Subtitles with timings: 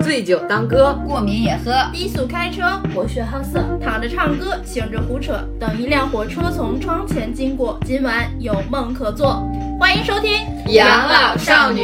[0.00, 1.72] 醉酒当歌，过敏也喝。
[1.92, 5.40] 低速开车，博学好色，躺着唱歌，醒着胡扯。
[5.58, 9.42] 等一辆火车从窗前经过，今晚有梦可做。
[9.80, 10.32] 欢迎收听
[10.70, 11.80] 《养老少女》。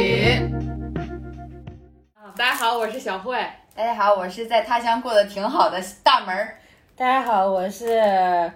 [2.37, 3.37] 大家好，我是小慧。
[3.75, 6.55] 大家好，我是在他乡过得挺好的大门儿。
[6.95, 8.51] 大家好，我是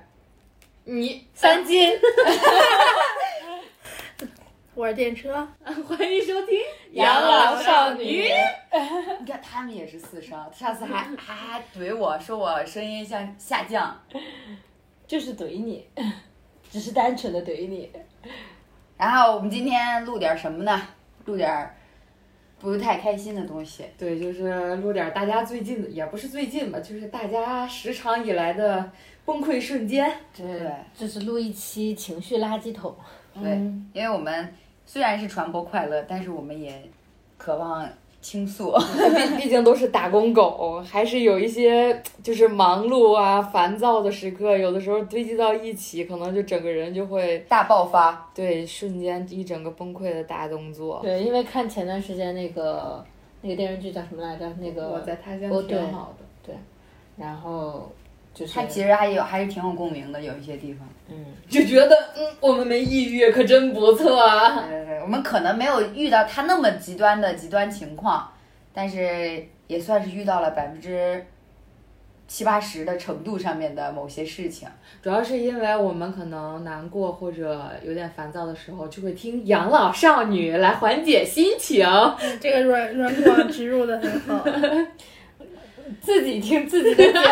[0.86, 1.92] 你三金。
[4.76, 6.58] 我是电车， 欢迎收听
[6.94, 8.24] 《养老少女》。
[9.20, 13.96] 你看他们也是四声，上次还还还怼我说我声音像下降。
[15.06, 15.88] 就是怼你，
[16.72, 17.92] 只是单纯的怼你。
[18.98, 20.82] 然后我们今天录点什么呢？
[21.26, 21.76] 录点儿
[22.60, 23.86] 不太开心的东西。
[23.96, 28.92] 对，就是录点大家最近的，也不是最近吧，就是大家时常以来的
[29.24, 30.12] 崩溃瞬间。
[30.36, 32.96] 对就是录一期情绪垃圾桶。
[33.36, 33.52] 对，
[33.94, 34.54] 因为我们
[34.94, 36.80] 虽然是传播快乐，但是我们也
[37.36, 37.84] 渴望
[38.22, 38.72] 倾诉。
[39.36, 48.30] 毕毕竟都是打工狗，还是有一些就是忙碌啊、烦躁的时刻，有的时候堆积到一起，可能就整个人就会大爆发。
[48.36, 51.00] 对瞬间一整个崩溃的大动作。
[51.02, 53.04] 对，因为看前段时间那个
[53.42, 54.48] 那个电视剧叫什么来着？
[54.60, 56.24] 那个我在他乡挺好的。
[56.46, 56.56] 对
[57.18, 57.92] 然后
[58.34, 60.88] 就是它其实还有还是挺有共鸣的，有一些地方。
[61.10, 64.66] 嗯，就觉得嗯，我们没抑郁，可真不错啊。
[64.68, 68.32] 对对对，我们可能没有遇到他那么极端的极端情况，
[68.74, 71.24] 但是也算是遇到了百分之
[72.28, 74.68] 七八十的程度上面的某些事情。
[75.04, 81.86] 主要是因为我们可能难过或者有点烦躁的时候，就会听养老少女来缓解心情。
[82.40, 84.44] 这个软软广植入的很好。
[86.04, 87.26] 自己听自己的节目缓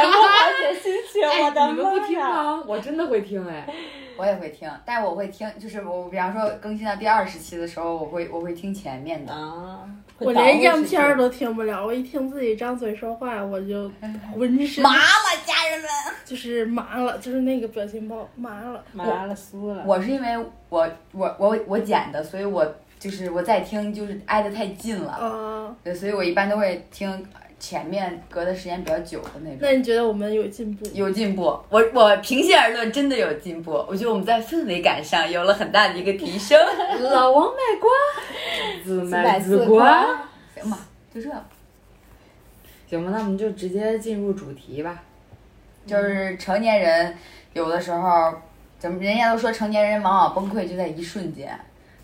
[0.61, 2.17] 解心情，我的哎你们不听！
[2.17, 2.63] 吗？
[2.65, 3.67] 我真的会听哎。
[4.17, 9.33] 我也会听，但是我会听，就是我比方说更新到第二十期的时候，我会我会听前面的。
[9.33, 9.79] 啊，
[10.19, 13.91] 我连样片儿都听不了，我一听自己张嘴说话，我就
[14.37, 15.89] 浑身麻了，家人们！
[16.23, 18.83] 就是麻了，就是那个表情包麻了。
[18.93, 19.83] 麻了酥了。
[19.85, 20.37] 我是因为
[20.69, 22.63] 我我我我剪的，所以我
[22.99, 27.09] 就是我在听就是挨得太近了，啊，对，所以我一般都会听
[27.61, 29.59] 前面隔的时间比较久的那种。
[29.61, 30.83] 那你觉得我们有进步？
[30.95, 33.73] 有进步，我我平心而论，真的有进步。
[33.87, 36.59] 我觉得我们在氛围感上有了很大的一个提升。
[37.11, 37.89] 老王卖瓜，
[38.83, 40.03] 自卖自自夸。
[40.55, 40.79] 行吧，
[41.13, 41.45] 就这吧，
[42.89, 45.03] 行吧，那我们就直接进入主题吧。
[45.85, 47.15] 就是成年人
[47.53, 48.33] 有的时候，
[48.79, 51.59] 怎么人家都说成年人往往崩溃就在一瞬间，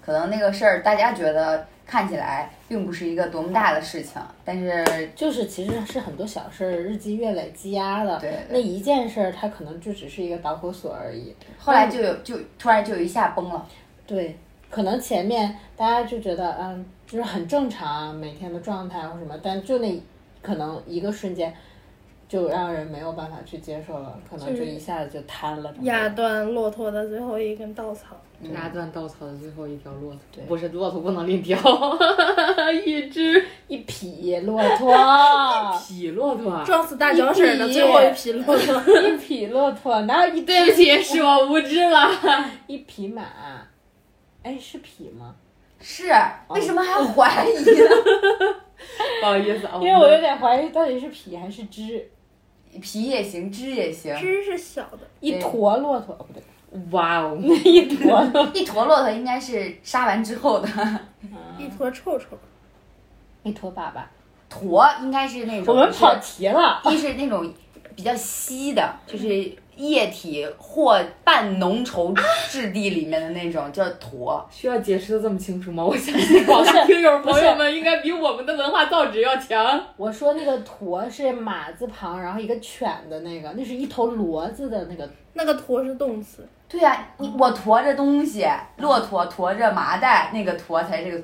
[0.06, 11.34] 可能那个事儿大家觉得看起来并不是一个多么大的事情，但是就是其实是很多小事儿日积月累积压的，对对那一件事儿它可能就只是一个导火索而已。
[11.58, 13.66] 后来就有就突然就一下崩了。
[14.06, 14.38] 对，
[14.70, 20.04] 可能前面大家就觉得嗯，就是很正常，每天的状态或什么，但就那
[20.42, 21.54] 可能一个瞬间，
[22.28, 25.74] 就让人没有办法去接受了，可能就一下子就瘫了。
[25.84, 28.18] 压断骆驼的最后一根稻草。
[28.54, 31.58] 压断稻草的最后一条骆驼，对不是骆驼不能另挑，
[32.86, 36.62] 一只一匹骆驼，一匹骆驼。
[36.66, 39.02] 撞死大脚婶儿的最后一匹骆驼。
[39.02, 42.12] 一匹骆驼，哪有一对不起，是我无知了。
[42.68, 43.24] 一匹马？
[44.44, 45.36] 哎，是匹吗？
[45.80, 46.12] 是，
[46.50, 47.64] 为什么还怀疑呢？
[49.22, 52.10] 不好意思啊，因为我有点怀疑到底是匹还是只。
[52.80, 56.44] 匹也行，只也行，只是小的，一坨骆驼，哦不对，
[56.92, 60.68] 哇哦，那一坨骆 一坨骆驼应该是杀完之后的，
[61.58, 62.26] 一坨臭臭。
[63.44, 64.02] 一坨粑粑。
[64.50, 66.82] 坨应该是那种我们跑题了。
[66.86, 67.54] 一是那种
[67.96, 69.28] 比较稀的，就是
[69.76, 72.14] 液体或半浓稠
[72.50, 74.46] 质地里面的那种叫坨。
[74.50, 75.84] 需要解释的这么清楚吗？
[75.84, 79.82] 我相信广大听友朋友们应该比我们的文化造诣要强。
[79.96, 85.10] 我说那个坨是马字旁，然后一个犬的那个，那是一头骡子的那个。
[85.40, 88.46] 那个驼是动词，对呀、你我驮着东西，
[88.78, 91.24] 骆驼驮着麻袋，那个驮才是这个。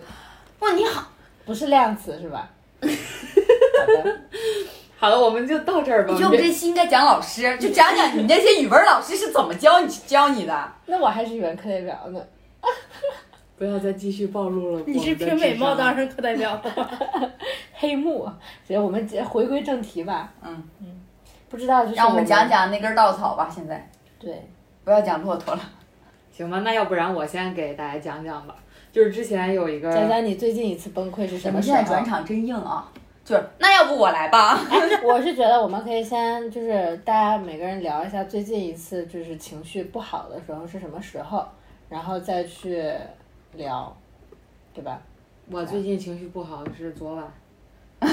[0.59, 1.08] 哇，你好，
[1.46, 2.50] 不是量词是吧？
[2.82, 2.88] 好
[4.03, 4.22] 的，
[4.97, 6.14] 好了，我们就到这儿吧。
[6.14, 10.72] 你觉得我们这期应该讲老师，就讲讲你那些语文老师是怎么教你教你的。
[10.88, 12.22] 那我还是语文课代表呢。
[13.58, 14.84] 不要再继续暴露了。
[14.88, 17.32] 你是凭美貌当上课代表 的。
[17.73, 18.23] 黑幕，
[18.66, 20.32] 所以我们回归正题吧。
[20.41, 21.02] 嗯嗯
[21.50, 22.50] 不知道就是让我们们讲。
[22.50, 23.50] 讲那根稻草吧。
[23.53, 23.90] 现在
[24.20, 24.50] 对，
[24.84, 25.62] 不要讲骆驼了。
[26.32, 28.56] 行吧，那要不然我先给大家讲讲吧。
[28.91, 31.85] 就是之前有一个讲讲你最近一次崩溃是什么时候现？
[31.85, 32.91] 在转场真硬啊！
[33.26, 34.59] 就是那要不我来吧。
[34.70, 41.47] 哎， 我是觉得我们可以先就是大家每个人聊一下最近一次就是情绪不好的时候是什么时候，
[41.90, 42.94] 然后再去
[43.53, 43.96] 聊，
[44.74, 45.02] 对吧？
[45.50, 47.26] 我最近情绪不好是昨晚，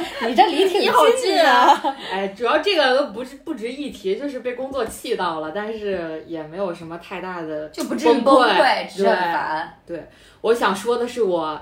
[0.28, 1.96] 你这离挺你好近啊！
[2.12, 9.78] 哎，主要这个都不是不值一提，就是被工作气到了，但是也没有什么太大的就不至于崩溃，只是很烦。
[9.86, 10.08] 对，
[10.40, 11.60] 我想说的是我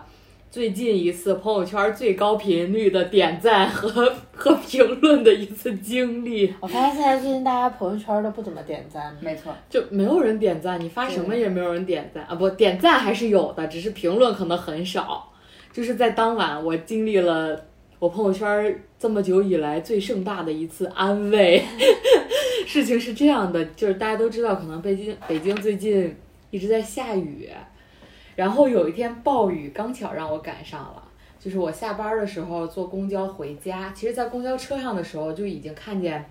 [0.50, 6.52] 最近一次朋友圈最高频率的点赞和和评论的一次经历。
[6.60, 12.34] 我发现现在最近大家朋友圈都不怎么点赞，没错，就没有人点赞，你发什么也没有人点赞啊！
[12.34, 15.26] 不，点赞还是有的，只是评论可能很少。
[15.72, 17.56] 就是在当晚，我经历了
[18.00, 21.62] 我朋友圈这么久以来最盛大的一次安慰。
[22.66, 26.16] 事情是这样的，就是大家都知道，可能北京北京最近
[26.50, 27.50] 一直在下雨，
[28.36, 31.08] 然后有一天暴雨刚巧让我赶上了。
[31.38, 36.24] 就是我下班的时候坐公交回家，其实，在公交车上的时候就已经看见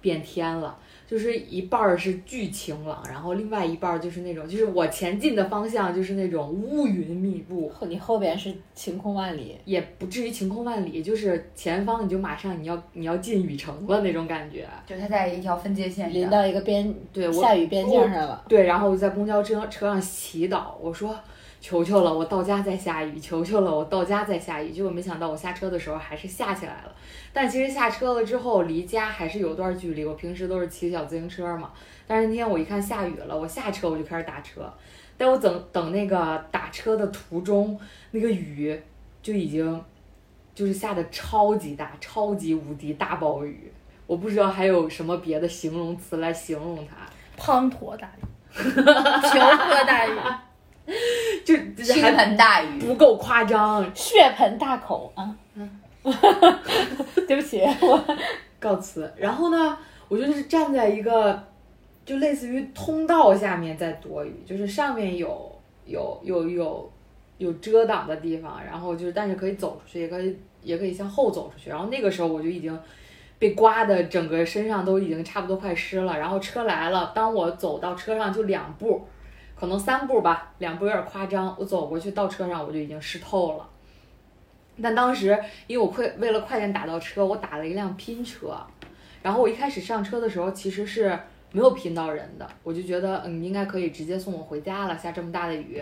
[0.00, 0.76] 变天了。
[1.06, 21.14] 就是一半儿是巨晴朗，然后另外一半儿就是那种，就是我前进的方向就是那种乌云密布，你后边是晴空万里，也不至于晴空万里，就是前方你就马上你要你要进雨城了那种感觉，就它在一条分界线临到一个边对下雨边境上了，对，然后我在公交车车上祈祷，我说
[21.64, 26.92] 求求了，我到家再下雨，求求了，我到家再下雨，结果没想到我下车的时候还是下起来了。
[27.32, 30.04] 但其实下车了之后，离家还是有段距离。
[30.04, 31.70] 我平时都是骑小自行车嘛，
[32.06, 34.70] 但是那天我一看下雨了，我下车我就开始打车。
[35.16, 37.80] 但我等等那个打车的途中，
[38.10, 38.78] 那个雨
[39.22, 39.82] 就已经
[40.54, 43.72] 就是下的超级大，超级无敌大暴雨。
[44.06, 46.96] 我不知道还有什么别的形容词来形容它。
[47.42, 48.20] 滂沱大雨，
[48.52, 50.12] 瓢泼大雨，
[51.44, 55.36] 就 倾盆大雨，不够夸张，血盆大口啊。
[55.54, 55.80] 嗯。
[57.26, 58.04] 对不起，我
[58.60, 59.10] 告辞。
[59.16, 61.42] 然后呢，我就是站在一个
[62.04, 65.50] 就类似于通道下面在躲雨，就是上面有
[65.86, 66.92] 有有有
[67.38, 71.70] 有遮挡的地方，然后就是但是可以走出去，也可以也可以向后走出去。
[71.70, 72.78] 然后那个时候我就已经
[73.38, 76.18] 被刮的整个身上都已经差不多快湿了。
[76.18, 79.02] 然后车来了，当我走到车上就两步，
[79.54, 81.54] 可能三步吧，两步有点夸张。
[81.58, 83.68] 我走过去到车上，我就已经湿透了。
[84.82, 88.56] 但当时因为我快为了快点打到车，我打了一辆拼车，
[89.22, 91.16] 然后我一开始上车的时候其实是
[91.52, 95.80] 没有拼到人的，我就觉得嗯应该可以直接送我回家了，下这么大的雨，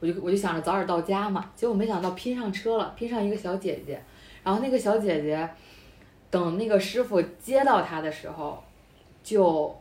[0.00, 4.02] 我就我就想着早点到家嘛，结果没想到拼上车了，拼上一个小姐姐，
[4.44, 5.48] 然后那个小姐姐
[6.30, 8.62] 等那个师傅接到她的时候，
[9.22, 9.74] 就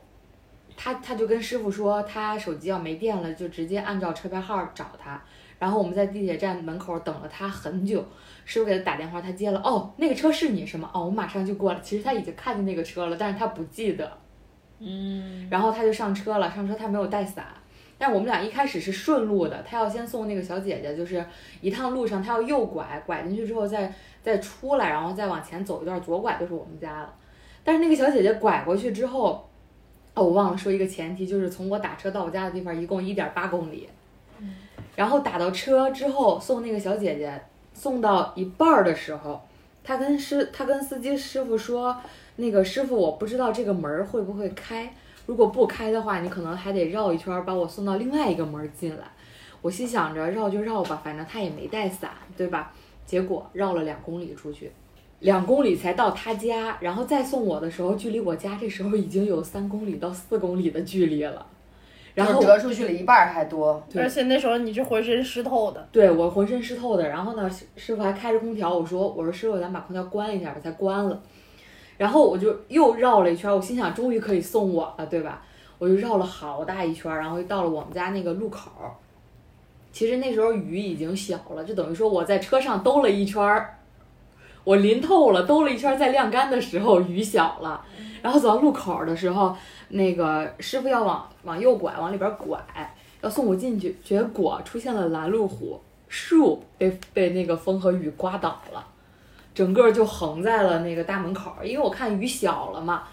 [0.77, 5.21] 她她就跟师傅说他手机要没电了，就直接按照车牌号找他，
[5.59, 8.05] 然后我们在地铁站门口等了他很久。
[8.43, 9.59] 师傅给他打电话，他接了。
[9.63, 10.89] 哦，那个车是你是吗？
[10.93, 11.79] 哦，我马上就过来。
[11.81, 14.17] 其实他已经看见那个车了，但是他不记得。
[14.79, 15.47] 嗯。
[15.49, 17.45] 然后他就上车了，上车他没有带伞。
[17.97, 21.25] 但我们俩一开始是顺路的，他要先送那个小姐姐，就是
[21.61, 27.13] 一趟路上他要右拐，拐进去之后再再出来，然后再往前走一段左拐就是我们家了。
[27.63, 29.49] 但是那个小姐姐拐过去之后，
[30.15, 33.87] 哦，我忘了说一个前提，就是从我打车到我家的地方一共一点八公里。
[34.95, 37.39] 然后打到车之后送那个小姐姐。
[37.77, 39.41] 送到一半儿的时候，
[39.83, 41.93] 她跟师她跟司机师傅说
[42.37, 44.93] ：“那个师傅，我不知道这个门会不会开，
[45.25, 49.03] 如果不开的话，你可能还得绕一圈把我送到另外一个门进来。”
[49.61, 52.71] 我心想着绕就绕吧，反正他也没带伞，对吧？
[53.05, 54.71] 结果绕了两公里出去，
[55.19, 61.45] 两公里才到他家，然后再送我的时候，距离我家这时候已经有三公里到四公里的距离了。
[62.13, 65.85] 然后折出去了一半还多，而且那时候你是浑身湿透的。
[65.91, 71.21] 对我浑身湿透的，然后呢，师傅还开着空调，我说我说师傅，咱把空调关一下吧，才关了。
[71.97, 75.41] 然后我就又绕了一圈，我心想终于可以送我了，对吧？
[75.77, 78.71] 我就绕了好大一圈，然后又到了我们家那个路口。
[79.91, 83.43] 其实那时候雨已经小了，就等于说我在车上兜了一圈，
[84.65, 87.85] 我淋透了，兜了一圈，在晾干的时候雨小了，
[88.21, 89.55] 然后走到路口的时候。
[89.89, 92.59] 那个师傅要往往右拐，往里边拐，
[93.21, 98.83] 要送我进去，结果出现了拦路虎，树被被那个风和雨刮倒了，
[99.53, 101.53] 整个就横在了那个大门口。
[101.63, 103.03] 因为我看雨小了嘛，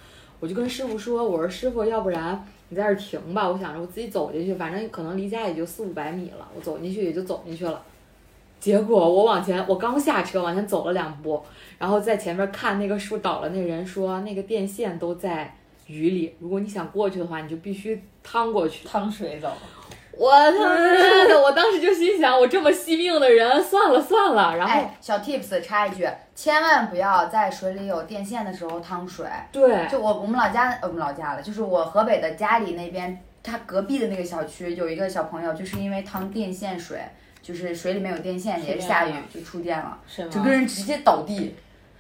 [0.40, 7.82] 我就跟师傅说：“我说师傅，要不然你在这停吧，我想着我自己走进去，反正可能离家也就四五百米了，我走进去也就走进去了。”
[8.62, 11.42] 结果我往前，我刚下车往前走了两步，
[11.78, 15.54] 然后在前面看那个树倒了，那人说那个电线都在。
[15.88, 19.52] 雨里，如果你想过去的话，你就必须趟过去，趟水走。
[20.16, 20.75] 我他妈
[21.28, 21.42] 的！
[21.42, 24.57] 我当时就心想，我这么惜命的人，算了算了。
[24.57, 29.26] 然后，小 tips 插一句，千万不要在水里有电线的时候趟水。
[29.50, 37.00] 对，就我我们老家，我们老家了，就是我河北的家里那边，他隔壁的那个小区有一个小朋友，就是因为趟电线水，
[37.42, 39.99] 就是水里面有电线，也是下雨就触电了，
[40.30, 41.54] 整个人直接倒地。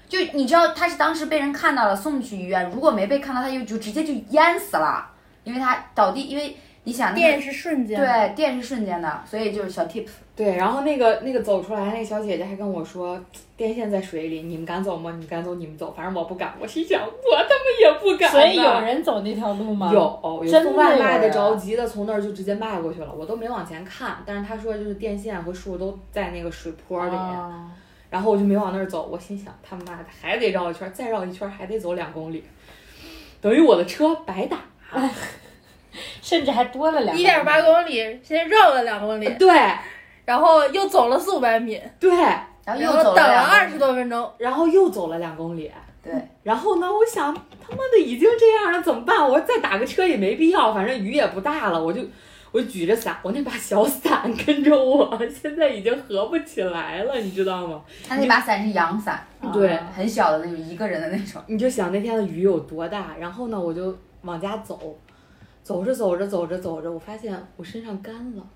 [0.08, 5.10] 就你知道他是当时被人看到了，送去医院，如果没被看到，他就就直接就淹死了，
[5.42, 10.10] 因为他倒地，因为你想那个电是瞬间的，对电是瞬间的，所以就是小 tips。
[10.34, 13.20] 对，然后那个那个走出来那个小姐姐还跟我说，
[13.56, 15.10] 电线在水里，你们敢走吗？
[15.12, 16.54] 你们敢走你们走，反正我不敢。
[16.58, 18.30] 我心想，我他妈也不敢。
[18.30, 19.92] 所以有人走那条路吗？
[19.92, 24.16] 有有送外卖的着急的，从那儿就直接迈过去了，我都没往前看。
[24.26, 27.70] 但是他说就是电线和树都在那个水坡里，啊
[28.10, 29.08] 然后我就没往那儿走。
[29.12, 32.42] 我心想他妈的还得绕一圈，再绕一圈还得走两公里，
[33.40, 34.58] 等于我的车白打。
[36.20, 39.50] 甚至还多了两一点八公里，先绕了两公里，对
[40.24, 42.10] 然后又走了四五百米，对，
[42.64, 45.70] 然后又等了二十多分钟，然后又走了两公里。
[46.04, 49.22] 对，然后呢，我想他妈的已经这样了，怎么办？
[49.22, 52.00] 我说再打个车也没必要，反正雨也不大了，我就
[52.50, 57.82] 我就举着伞，我那把小伞跟着我，现在已经合不起来了，你知道吗？
[58.08, 61.40] 他那把伞是阳伞，对啊很小的那种，一个人的那种。
[61.46, 64.98] 你就想那天的雨有多大，然后呢，我就往家走，
[65.62, 68.46] 走着走着走着走着，我发现我身上干了。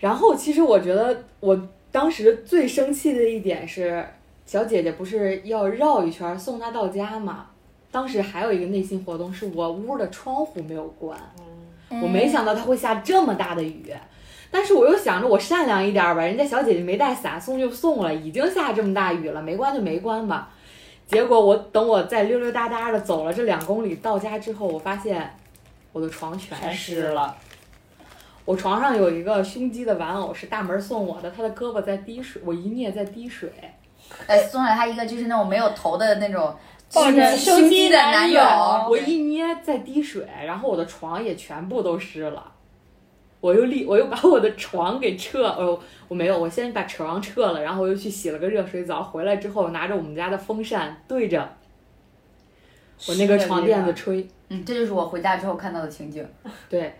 [0.00, 4.06] 然后其实我觉得我当时最生气的一点是，
[4.44, 7.46] 小姐姐不是要绕一圈送她到家嘛？
[7.90, 11.18] 当时还有一个内心活动，是我屋的窗户没有关，
[11.88, 13.94] 我没想到它会下这么大的雨。
[14.50, 20.53] 但是我又想着我善良一点儿吧，人家小姐姐没带伞，送就送了，已经下这么大雨了，没关就没关吧。
[21.06, 25.36] 结果我等我再溜溜达达的走了这两公里，到家之后，我发现
[25.92, 27.36] 我的床全全湿湿了。
[28.44, 33.50] 我床上有一个胸肌的玩偶，是大门送我的，他的胳膊在滴水，我一捏在滴水。
[34.26, 36.54] 呃，送了他一个就是那种没有头的那种
[36.92, 38.42] 抱着胸肌的男友，
[38.88, 42.52] 我一捏在滴水，然后我的床也全部都湿了。
[43.44, 51.56] 我又立， 我又把我的床给撤，哦，我没有，我先把床撤了，然后我又去洗了个热水澡，回来之后拿着我们家的风扇对着
[53.06, 56.26] 我那个床垫子吹，嗯，这就是我回家之后看到的情景，
[56.70, 56.94] 对，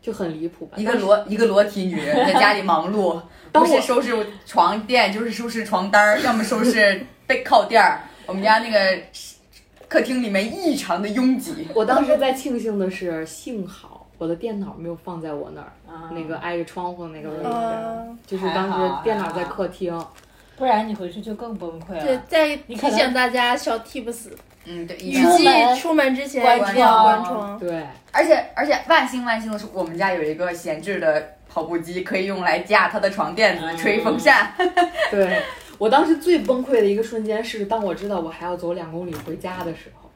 [0.00, 0.78] 就很离谱吧。
[0.78, 3.20] 一个裸一个裸体女人在家里忙碌，
[3.52, 8.00] 不是收拾床垫就是收拾床单儿，要么收拾被靠垫儿。
[8.24, 9.02] 我们家那个
[9.88, 19.98] 客厅里面异常的拥挤，我当时在庆幸的是，幸好我的电脑没有放在我那儿，啊那个挨着窗户那个位置，嗯，就是当时电脑在客厅。
[20.56, 22.22] 不然你回去就更崩溃对，了。
[22.28, 24.28] 再提你可能醒大家小 tips，
[24.64, 27.58] 嗯，对，一雨样出门季出门之前关一定要关窗窗。
[27.58, 34.52] 对，而且而且万幸万幸的是，我们家有一个闲置的跑步机，可以用来架他的床垫子、吹风扇。
[35.10, 35.42] 对
[35.76, 40.08] 我当时最崩溃的一个瞬间是，当我知道我还要走两公里回家的时候，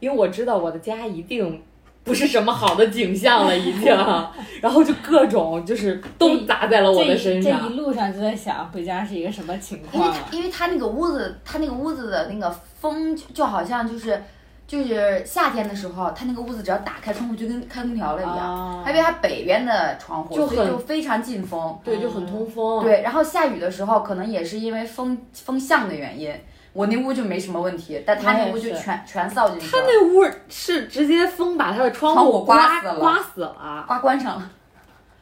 [0.00, 1.62] 因为我知道我的家一定
[2.04, 3.84] 不是什么好的景象了，已经，
[4.60, 7.76] 然后就各种就是都砸在了我的身上这上一。
[7.76, 10.28] 路上就在想回家是一个什么情况因为况了。
[10.32, 14.22] 因为他那个屋子，他那个屋子的那个风就就好像就是
[14.66, 18.38] 就是夏天的时候，他那个屋子只要打开窗户就跟开空调了一样。
[18.38, 21.78] 啊还因为它北边的窗户，所以就很就非常进风。
[21.82, 26.30] 对，就很通风。，对，然后下雨的时候，可能也是因为风风向的原因，
[26.74, 34.50] 我那屋就没什么问题，但他那屋就全全扫进去了他，那屋是直接风把他的窗窗户户刮刮死了刮死了，刮关上了。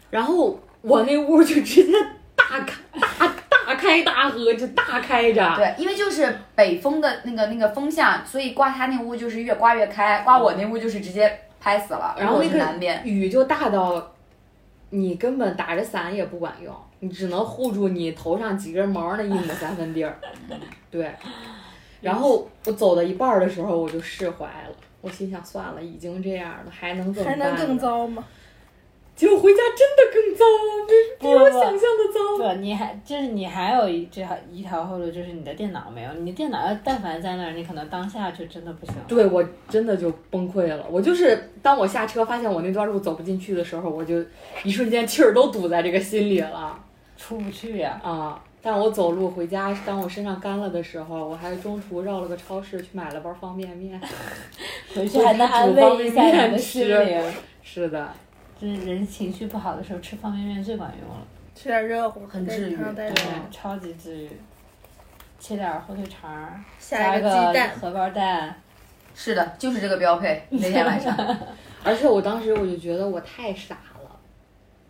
[0.08, 1.92] 然后我那屋就直接
[2.34, 3.34] 大开大
[3.66, 5.54] 大开大合，就大开着。
[5.54, 12.14] 对，因为就是北风的那个那个风向，所以刮他那屋就是越刮越开，刮我那屋就是直接拍死了。
[12.18, 14.12] 然后那个是南边，雨就大到，
[14.88, 20.16] 你根本打着伞也不管用，你只能护住你头上几根毛那一亩三分地儿。
[20.88, 21.12] 对，
[22.00, 24.74] 然后我走到一半儿的时候，我就释怀了。
[25.00, 27.38] 我心想，算了，已经这样了，还能怎么办？
[27.38, 27.78] 还能更。
[27.78, 28.24] 糟吗？
[29.16, 30.44] 结果回家真的更糟，
[30.86, 32.38] 比比我想象的糟。
[32.38, 36.12] 不，你还就是你还有一这一条后路，就是你的电脑没有。
[36.14, 38.94] 你电脑要但凡在那儿，你可能当下就真的不行。
[39.08, 40.86] 对我真的就崩溃了。
[40.88, 44.24] 我就是当我下车发现我那段路走不进去的时候，我就
[44.64, 46.82] 一瞬间气儿都堵在这个心里了
[47.16, 48.42] 出不去呀、啊！
[48.64, 54.00] 但我走路回家，当我身上干了的时候，我还中途绕了个超市去买了包方便面。
[54.94, 57.34] 回去还能安慰一下你的心灵。
[57.62, 58.08] 是的，
[58.60, 63.12] 就是人情绪不好的时候吃方便面最管用了，吃点热乎，很治愈对
[63.50, 64.30] 超级治愈。
[65.40, 68.54] 切点火腿肠加一个鸡蛋，荷包蛋，
[69.12, 70.40] 是的，就是这个标配。
[70.50, 71.16] 那天晚上，
[71.82, 73.91] 而且我当时我就觉得我太傻了，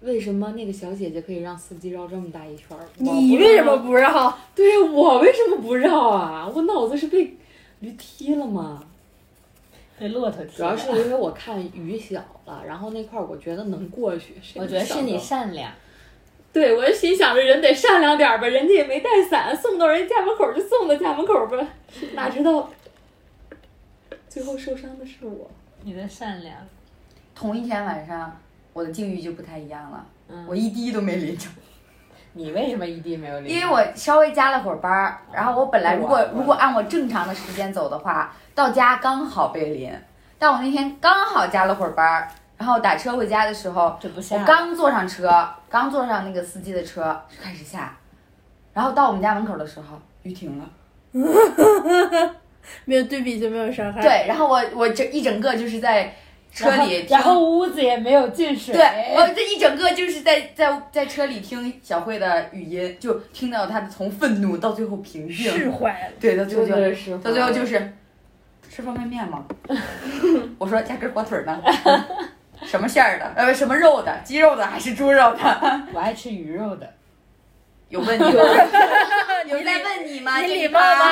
[0.02, 2.85] 为什么那个小姐姐可以让司机绕这么大一圈儿？
[2.97, 4.37] 你为什么不绕？
[4.54, 6.50] 对我为什么不绕啊？
[6.54, 7.37] 我脑子是被
[7.80, 8.85] 驴踢了吗？
[9.99, 10.76] 被骆驼踢主要。
[10.76, 14.35] 是因为我看雨小了，然后那块儿我觉得能过去。
[14.42, 15.71] 谁我觉得是你善良，
[16.52, 21.68] 对，我就心想着人得善良点儿吧，人家也没带伞，送到人家门口就送到家门口吧，
[22.14, 22.68] 哪知道
[24.28, 25.49] 最后受伤的是我。
[25.85, 26.56] 你的善良。
[27.35, 28.40] 同一天晚上，
[28.73, 31.49] 我的境遇就不太一样了，嗯我一滴都没淋着。
[32.35, 33.55] 你为什么一滴没有淋？
[33.55, 39.93] 因为我稍微加了会儿班儿，然后我本来如果如果按我正常的时间走的话，到家刚好被淋。
[40.38, 44.37] 但我那天刚好加了会儿班儿，然后打车回家的时候，就不下。
[44.37, 45.31] 我刚坐上车，
[45.69, 47.97] 刚坐上那个司机的车就开始下，
[48.73, 50.69] 然后到我们家门口的时候雨停了。
[52.87, 54.00] 没有对比就没有伤害。
[54.00, 56.14] 对，然后我我这一整个就是在
[56.52, 58.75] 车里听然后屋子也没有进水。
[58.75, 66.12] 对，我这一整个就是在在在车里听小慧的语音，就听到她从愤怒到最后平静释，怀了。
[66.21, 67.92] 对，到最后就是，到最后就是
[68.68, 69.44] 吃方便面吗？
[70.59, 71.62] 我说加根火腿呢，
[72.64, 73.32] 什么馅儿的？
[73.35, 74.14] 呃，什么肉的？
[74.23, 75.80] 鸡肉的还是猪肉的？
[75.94, 76.88] 我爱吃鱼肉的。
[77.88, 78.30] 有问你吗？
[79.47, 80.38] 有人在问你吗？
[80.38, 81.11] 你礼貌吗？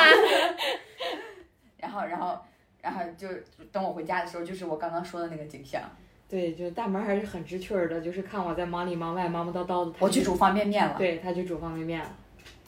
[1.77, 2.39] 然后，然后，
[2.81, 3.27] 然后就
[3.71, 5.81] 等我回家的时候，就是我刚刚说的那个景象。
[6.27, 10.95] 对，就大门还是很知趣儿的，就是看我在忙里忙外忙忙叨叨的，我去煮方便面了。
[10.97, 12.09] 对他去煮方便面了。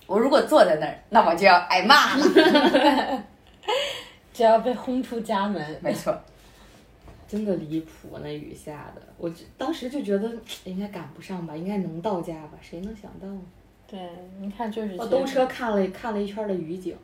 [0.06, 3.24] 我如果坐在那儿，那我就要挨骂了。
[4.34, 5.80] 就要被轰出家门。
[5.82, 6.14] 没错，
[7.26, 10.30] 真的离谱，那雨下的，我就当时就觉得
[10.66, 13.28] 应该赶不上吧，应该能到家吧，谁能想到？
[13.88, 14.10] 对，
[14.42, 16.98] 你看就是我兜车看了看了一圈的雨景，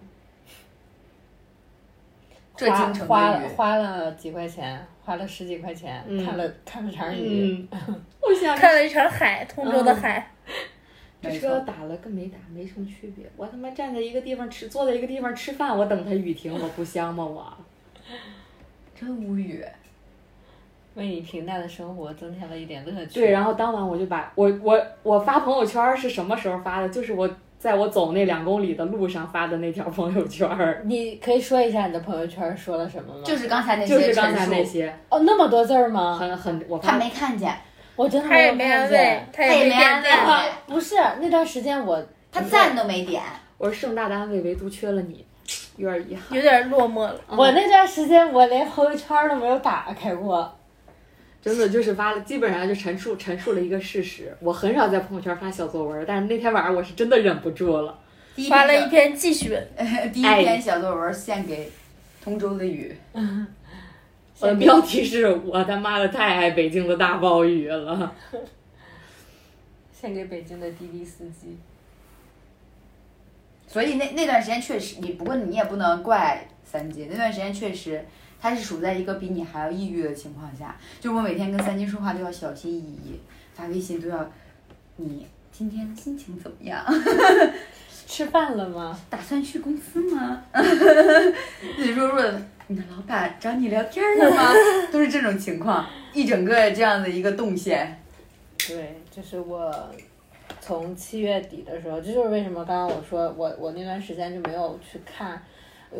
[2.59, 7.65] 这花京城花了，花了几块钱，花了十几块钱，嗯看了看了场雨。
[7.71, 10.29] 嗯，我想看了一场海，通州的海。
[11.21, 13.25] 这，车打了跟没打没什么区别。
[13.37, 17.23] 我他妈站在一个地方吃，坐在一个地方吃饭，我等它雨停，我不香吗？
[17.23, 17.57] 我
[18.93, 19.63] 真无语。
[20.95, 23.21] 为你平淡的生活增添了一点乐趣。
[23.21, 26.89] 对，然后当晚我就把我我我发朋友圈是什么时候发的？
[26.89, 33.21] 就是我在我走那两公里的路上发的那条朋友圈儿，你可以说一下你的朋友圈说了什么吗？
[33.25, 36.17] 就是刚才那些就是刚才那些，哦，那么多字儿吗？
[36.17, 37.53] 很很我他没看见，
[37.97, 40.09] 我真的他也有看没安慰见。，他也没安慰。
[40.09, 43.21] 他也没 不是那段时间我他赞都没点。
[43.57, 45.25] 我是盛大的安慰，唯独缺了你，
[45.75, 46.37] 有点遗憾。
[46.37, 47.19] 有点落寞了。
[47.27, 50.49] 我那段时间我连朋友圈都没有打开过。
[51.41, 54.35] 真的就是发了，基本上就陈述陈述了一个事实。
[54.41, 57.97] 我很少在朋友圈发小作文，但是那天晚上我是真的忍不住了。
[58.35, 59.67] 第一发了一篇篇记叙文，
[60.13, 61.71] 第一篇小作文献给
[62.21, 62.95] 通州的雨。
[64.41, 68.15] 我的标题是我他妈的太爱北京的大暴雨了。
[69.91, 71.57] 献给北京的滴滴司机。
[73.67, 78.05] 所以那那段时间确实，你不过你也不能怪三金，那段时间确实
[78.41, 80.75] 他是处在一个比你还要抑郁的情况下。
[80.99, 83.19] 就我每天跟三金说话都要小心翼翼，
[83.53, 84.29] 发微信都要
[84.97, 86.85] 你今天心情怎么样？
[88.07, 88.99] 吃饭了吗？
[89.09, 90.41] 打算去公司吗？
[91.77, 94.51] 你弱弱的，你的老板找你聊天了吗？
[94.91, 98.01] 都是这种情况，一整个这样的一个动线。
[98.67, 99.71] 对，就是我
[100.59, 105.39] 从七月底的时候，这就是为什么刚刚我说我我那段时间就没有去看，
[105.91, 105.99] 呃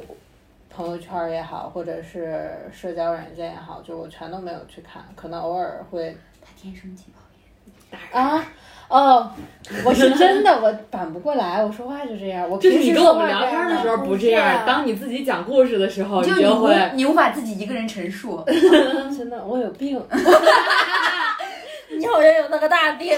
[0.70, 7.22] 朋友圈儿也好，或者是社交软件也好，就我全都没有去看，可能偶尔会他天生气泡
[7.92, 8.46] 炎，啊。
[8.90, 9.32] 哦，
[9.86, 12.50] 我是真的，我反不过来，我说话就这样。
[12.50, 16.92] 我就是平时你跟我们聊天的时候不这样样，当你自己讲故事的时候，就你无就会。
[16.96, 18.44] 你无法自己一个人陈述。
[19.16, 19.96] 真的，我有病
[22.00, 23.16] 你好像有那个大病，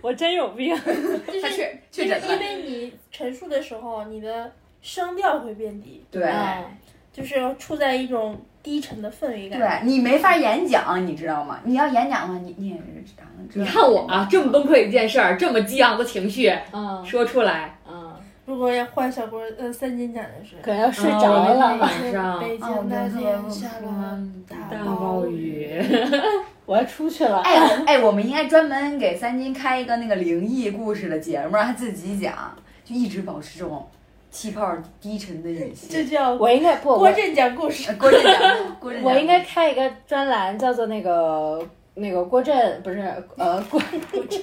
[0.00, 0.74] 我真有病。
[0.74, 2.38] 就是他确确因为因。
[2.38, 6.64] 为你陈述的时候，你的声调会变低，对啊
[7.12, 9.58] 就是处在一种低沉的氛围感。
[9.58, 11.58] 对你没法演讲，你知道吗？
[11.64, 12.82] 你要演讲的话，你你也是
[13.16, 13.28] 这样。
[13.54, 18.14] 你看我啊，这么崩溃一件事儿，这么激昂的情绪嗯说出来，嗯，
[18.44, 20.56] 如果要换小郭呃三金讲的是。
[20.62, 21.76] 可能要睡啊着了。
[21.76, 25.62] 晚上北哦京那天下了大大暴雨。
[25.62, 25.82] 雨，
[26.66, 27.38] 我要出去了。
[27.40, 33.88] 哎哎，我们应该专门给三金开一个那个灵异故事的节目，让他自己讲，就一直保持这种
[34.30, 35.88] 气泡低沉的语气。
[35.90, 37.90] 这叫我应该不，我郭震讲故事。
[37.90, 42.98] 呃郭震讲，郭震，我应该开一个专栏，叫做那个那个郭震不是
[43.36, 44.42] 呃 郭郭震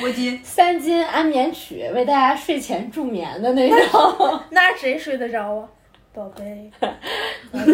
[0.00, 0.40] 郭金。
[0.42, 4.40] 三金安眠曲，为大家睡前助眠的那种。
[4.50, 5.68] 那谁睡得着啊，
[6.12, 6.70] 宝贝？
[6.80, 6.88] 宝
[7.52, 7.64] 贝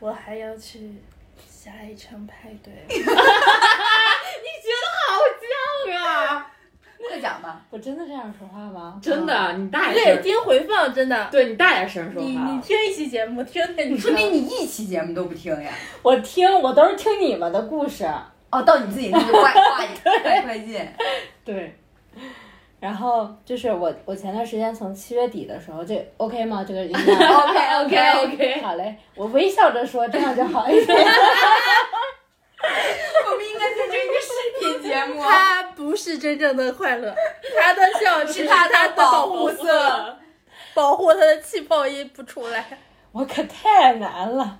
[0.00, 0.94] 我还要去
[1.48, 2.72] 下一场派对。
[2.88, 6.52] 你觉得好犟啊！
[7.08, 8.98] 快讲吧，我我真的这样说话吗？
[9.00, 11.28] 真的，你大点声，听回放，真的。
[11.30, 12.60] 对你大点声说你你。
[12.60, 15.70] 听一期节目，听听你说明你一期节目都不听呀。
[16.02, 18.04] 我听，我都是听你们的故事。
[18.50, 19.52] 哦，到你自己那就快
[20.42, 20.84] 快进。
[21.44, 21.78] 对。
[22.80, 26.64] 然后就是我，我前段时间从七月底的时候，这 OK 吗？
[26.66, 26.94] 这个 OK
[27.84, 30.98] OK OK，好嘞，我微笑着说，这样就好一点。
[32.58, 35.22] 我们应该变成一个视频节目。
[35.22, 37.14] 他不是真正的快乐，
[37.62, 40.16] 他的笑只是他的保护色，
[40.74, 42.64] 保护他的气泡音不出来。
[43.12, 44.58] 我可太难了。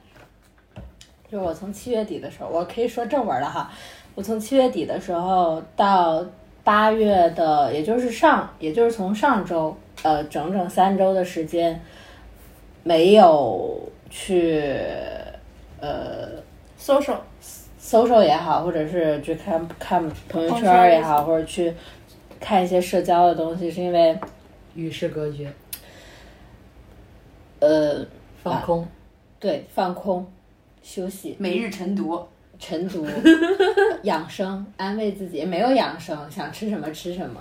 [1.31, 3.71] 就是我从七月底的时候，我可以说正文了哈。
[4.15, 6.25] 我从七月底的时候到
[6.65, 11.81] 八月的，也就是上，也就是从上周，呃，整整三周的时间，
[12.83, 14.65] 没有去，
[15.81, 16.29] 呃，
[16.77, 17.01] 搜
[17.89, 21.73] 手，搜搜也好，或者是去看看朋友圈也好，或者去
[22.39, 24.19] 看一些社交的东西，是因为
[24.75, 25.51] 与世隔绝，
[27.61, 28.05] 呃，
[28.43, 28.87] 放空。
[29.41, 30.27] 对，放空、
[30.83, 32.21] 休息、每日晨读，
[32.59, 33.07] 晨读、
[34.03, 37.41] 养生，安慰自己，没有养生，想吃什么吃什么。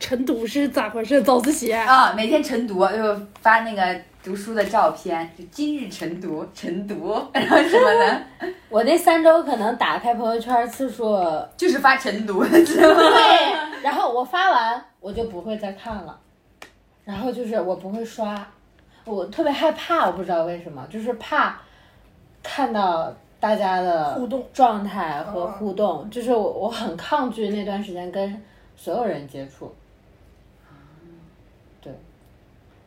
[0.00, 1.20] 晨读是咋回事？
[1.22, 1.84] 早自习啊？
[1.84, 8.22] 啊，每天晨读就发那个读书的照片，就今日晨读，晨读，然后什么的，
[8.68, 11.18] 我那三周可能打开朋友圈次数，
[11.56, 12.44] 就是发晨读？
[12.44, 16.20] 对，然后我发完我就不会再看了，
[17.06, 18.46] 然后就是我不会刷，
[19.06, 21.58] 我特别害怕，我不知道为什么，就是怕
[22.42, 23.10] 看到
[23.40, 28.42] 大家的互动状态和互动，就是我我很抗拒那段时间跟
[28.76, 29.74] 所有人接触。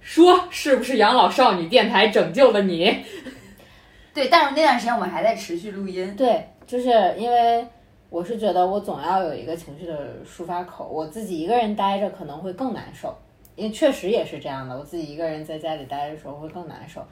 [0.02, 3.06] 说是不是养老少女电台拯救了你？
[4.14, 7.66] 对，但是那段时间我们还在持续录音，对，就是因为
[8.10, 13.16] 我是觉得我总要有一个情绪的抒发口，我自己一个人待着可能会更难受，
[13.56, 17.06] 因为确实也是这样的，我自己一个人在家里待着的时候会更难受。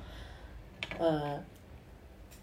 [0.98, 1.42] 嗯，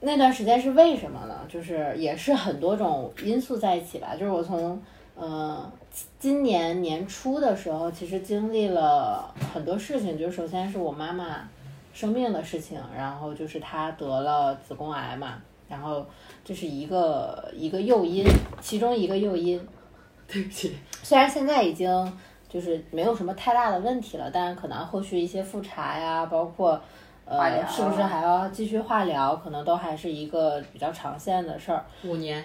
[0.01, 1.41] 那段时间是为什么呢？
[1.49, 4.81] 就是也是很多种因素在一起吧，就是我从
[5.17, 5.73] 呃
[6.19, 11.49] 今年年初的时候，其实经历了很多事情，就是首先是我妈妈
[11.93, 16.05] 生病的事情，然后就是她得了子宫癌嘛，然后
[16.45, 18.25] 这是一个一个诱因，
[18.61, 19.61] 其中一个诱因。
[20.29, 26.81] 对不起，虽然现在已经就是没有什么太大的问题了，但是可能后续一些复查呀，包括
[27.25, 31.87] 呃是不是还要继续化疗，可能都还是一个比较长线的事儿。
[32.03, 32.45] 五年。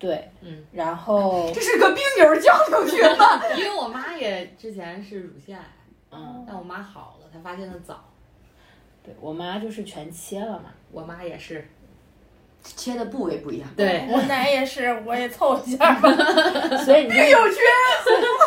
[0.00, 3.40] 对，嗯，然后 这是个病友交流群吗？
[3.56, 5.64] 因为我妈也之前是乳腺癌，
[6.10, 8.02] 嗯，但我妈好了，她发现的早。
[9.04, 11.68] 对我妈就是全切了嘛，我妈也是。
[12.62, 16.14] 切的部位不一样，对，我奶也是，我也凑一下吧。
[16.84, 17.56] 所以你就病友群。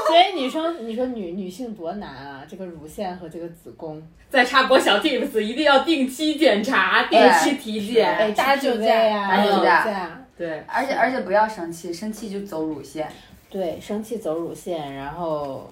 [0.07, 8.07] 所以女生你说女女性多难啊，这个乳腺和这个子宫，再插播小 tips，一定要定期检查，定期体检。
[8.15, 13.07] 哎，打酒 HPV 架呀，打酒架架对，而且而且不要生气，生气就走乳腺。
[13.49, 15.69] 对，生气走乳腺，然后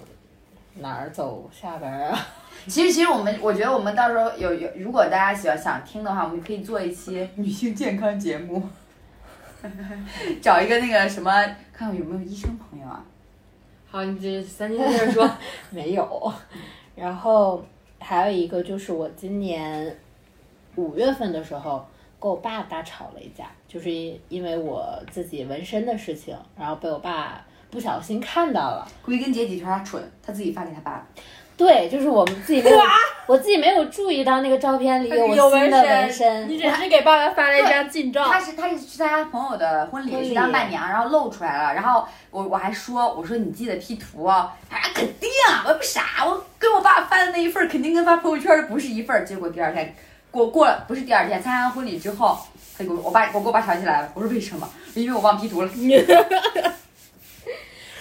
[0.76, 2.26] 哪儿走下边儿啊？
[2.68, 8.62] 其实其实我们我觉得我们到时候有有，如果大家喜欢想听的话，我们可以做一期女性健康节目，
[10.40, 11.32] 找一个那个什么，
[11.72, 13.04] 看看有没有医生朋友啊。
[13.90, 15.28] 好，你这三金接着说。
[15.70, 16.32] 没有。
[16.94, 17.64] 然后
[17.98, 19.96] 还有一个就是我今年
[20.76, 21.84] 五月份的时候
[22.22, 28.86] 跟我爸大吵了一架，就是因因为我自己纹身的事情，然后被我爸不小心看到了。
[29.04, 31.04] 归根结底就是他蠢，他自己发给他爸。
[31.56, 32.78] 对，就是我们自己没有，
[33.26, 36.58] 我自己没有注意到那个照片里有有我新的纹你。
[36.58, 38.24] 只是给爸爸发了一张近照。
[38.24, 41.74] 他是他是去参加朋友的婚礼，去当伴娘，然后露出来了。
[41.74, 49.24] 然后我我还说，我说你记得 P 图啊，他说肯定啊，我也不傻，我跟我爸发的那一份儿肯定跟发朋友圈的不是一份儿。
[49.24, 49.94] 结果第二天
[50.32, 52.36] 过过了，不是第二天参加完婚礼之后，
[52.76, 54.10] 他就给我我爸我跟我爸吵起来了。
[54.14, 54.68] 我说为什么？
[54.94, 55.68] 因为我忘 P 图了。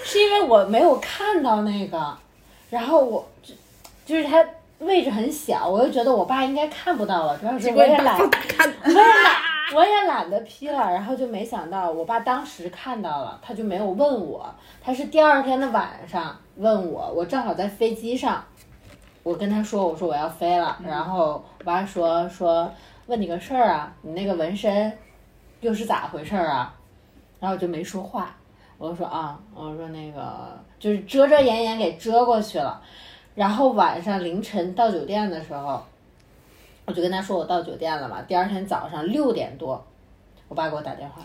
[0.04, 2.18] 是因为我没有看到那个，
[2.70, 3.54] 然后我就
[4.06, 4.44] 就是他
[4.80, 9.42] 位置很小，我就觉得我爸应该看不到了，主要是我也懒，看，我也懒，
[9.74, 18.44] 我也懒得 P 了，然后就没想到我爸当时看到了，他就没有问我，他是第二天的晚上问我，我正好在飞机上，
[19.24, 22.72] 我跟他说我说我要飞了，然后我爸说说
[23.08, 24.92] 问你个事儿啊，你那个纹身
[25.60, 26.74] 又是咋回事儿啊？
[27.40, 28.36] 然后我就没说话。
[28.78, 32.82] 我就说啊，我说那个就是遮遮掩掩给遮过去了，
[33.36, 35.86] 然后晚上凌晨到酒店的时候，
[36.86, 38.24] 我就跟他说我到酒店了嘛。
[38.24, 39.86] 第二天早上六点多，
[40.48, 41.22] 我爸给我打电话，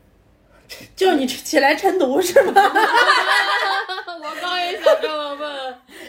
[0.96, 2.52] 就你起来晨读是吗？
[4.18, 5.35] 我刚也想这么问。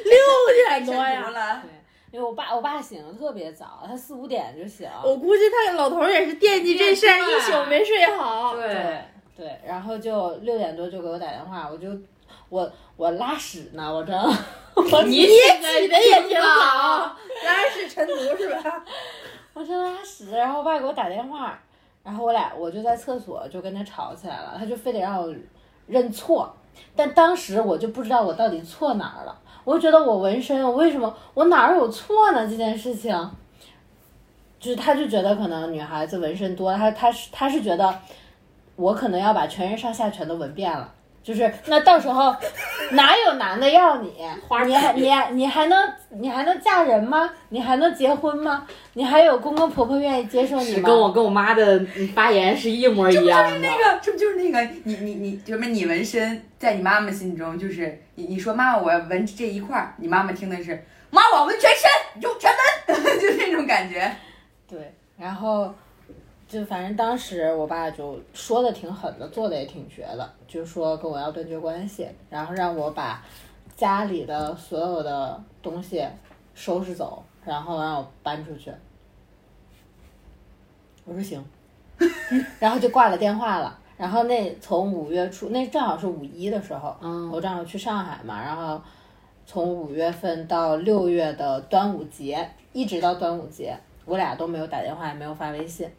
[0.09, 1.71] 六点多太呀 对！
[2.11, 4.89] 因为我爸我爸醒的特别早，他四五点就醒。
[5.03, 8.55] 我估计他老头儿也是惦记这事儿，一宿没睡好。
[8.55, 9.01] 对，
[9.35, 11.89] 对，然后就六点多就给我打电话，我就
[12.49, 17.15] 我我拉屎呢，我正我你你起的也挺早，
[17.45, 18.83] 拉屎晨读是吧？
[19.53, 21.59] 我正拉屎，然后我爸给我打电话，
[22.03, 25.35] 然后我俩我就在厕所就跟他吵起来了，他就非得让我
[25.87, 26.55] 认错，
[26.95, 32.47] 但当时我就不知道我到底错哪儿了，我就觉得我纹身，我为什么我哪儿有错呢？
[32.47, 33.13] 这件事情，
[34.61, 37.93] 就是他就觉得可能女孩子纹身多，他他是他是觉得
[38.77, 40.93] 我可能要把全身上下全都纹遍了。
[41.27, 42.33] 就是那到时候
[42.91, 44.13] 哪有男的要你？
[44.65, 47.29] 你还你还你还能你还能嫁人吗？
[47.49, 48.65] 你还能结婚吗？
[48.93, 50.75] 你还有公公婆婆愿意接受你吗？
[50.77, 51.85] 是跟我跟我妈的
[52.15, 53.61] 发言是一模一样的就是。
[53.61, 55.65] 那个，这不就是那个你你你什么？
[55.65, 62.49] 你纹身在你妈妈心中就是你你说妈妈我要纹这一块儿，你妈妈听的是妈我要纹全身，你就全
[62.87, 64.09] 纹， 就那种感觉。
[64.65, 65.75] 对，然后
[66.47, 73.21] 就反正当时我爸就说的挺狠的，做的也挺绝的，就说跟我要断绝关系，然后让我把
[73.75, 76.05] 家里的所有的东西
[76.55, 78.71] 收拾走，然后让我搬出去。
[81.03, 81.43] 我说行，
[82.59, 83.77] 然后就挂了电话了。
[83.97, 88.81] 然后那从五月初，那正好是五一的时候，嗯我正好去上海嘛，然后
[89.45, 95.89] 从五月份到六月的端午节，一直到端午节，我俩都没有打电话，也没有发微信。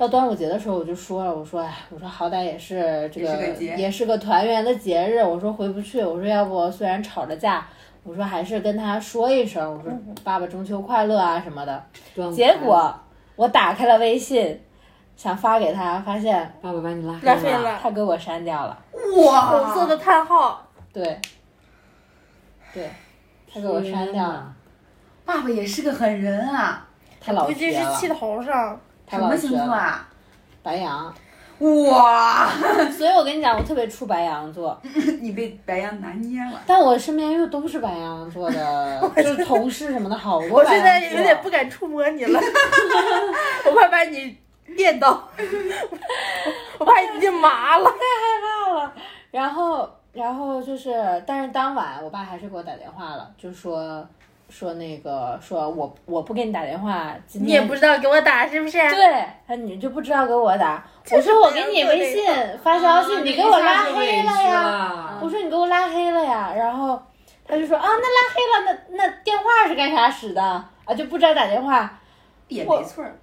[0.00, 7.68] 到端午节的时候，我就说了，我说，哎，我说好歹也是这个也是个节也是个团圆的节日，我说回不去，我说要不虽然吵着架，
[8.02, 9.92] 我说还是跟他说一声，我说
[10.24, 11.84] 爸爸中秋快乐啊什么的。
[12.32, 12.98] 结果
[13.36, 14.58] 我打开了微信，
[15.18, 18.78] 想发给他，发现爸爸把你拉黑了他给我删掉了。
[19.22, 21.20] 哇，红色的叹号，对，
[22.72, 22.88] 对，
[23.52, 24.50] 他给我删掉了。
[25.26, 26.88] 爸爸也是个狠人啊！
[27.20, 28.80] 他老估计，是气头上。
[29.10, 29.50] 什么星？
[29.50, 30.08] 座啊？
[30.62, 31.12] 白羊。
[31.58, 32.48] 哇，
[32.96, 34.80] 所以我跟你讲，我特别怵白羊座，
[35.20, 36.58] 你被白羊拿捏了。
[36.66, 40.64] 但我身边又都是白羊座的， 就是同事什么的，好多我。
[40.64, 42.40] 现在有点不敢触摸你了，
[43.66, 44.38] 我怕把你
[44.74, 45.28] 电到，
[46.78, 47.92] 我怕已经麻了。
[49.30, 54.02] 然后，然后就是，但是当晚我爸还是给我打电话了，就说
[54.50, 58.78] 说那个说我我不给你打电话，今天你也不知道给我打是不是？
[58.90, 62.24] 对，他你就不知道给我打，我说我给你微信
[62.62, 64.42] 发消息，你给我拉黑了呀。
[64.42, 67.00] 呀我说你给我拉黑了呀，然后
[67.46, 68.40] 他就说啊，那拉黑
[68.74, 70.68] 了，那那电话是干啥使的啊？
[70.96, 71.98] 就不知道打电话。
[72.48, 73.16] 也没错儿，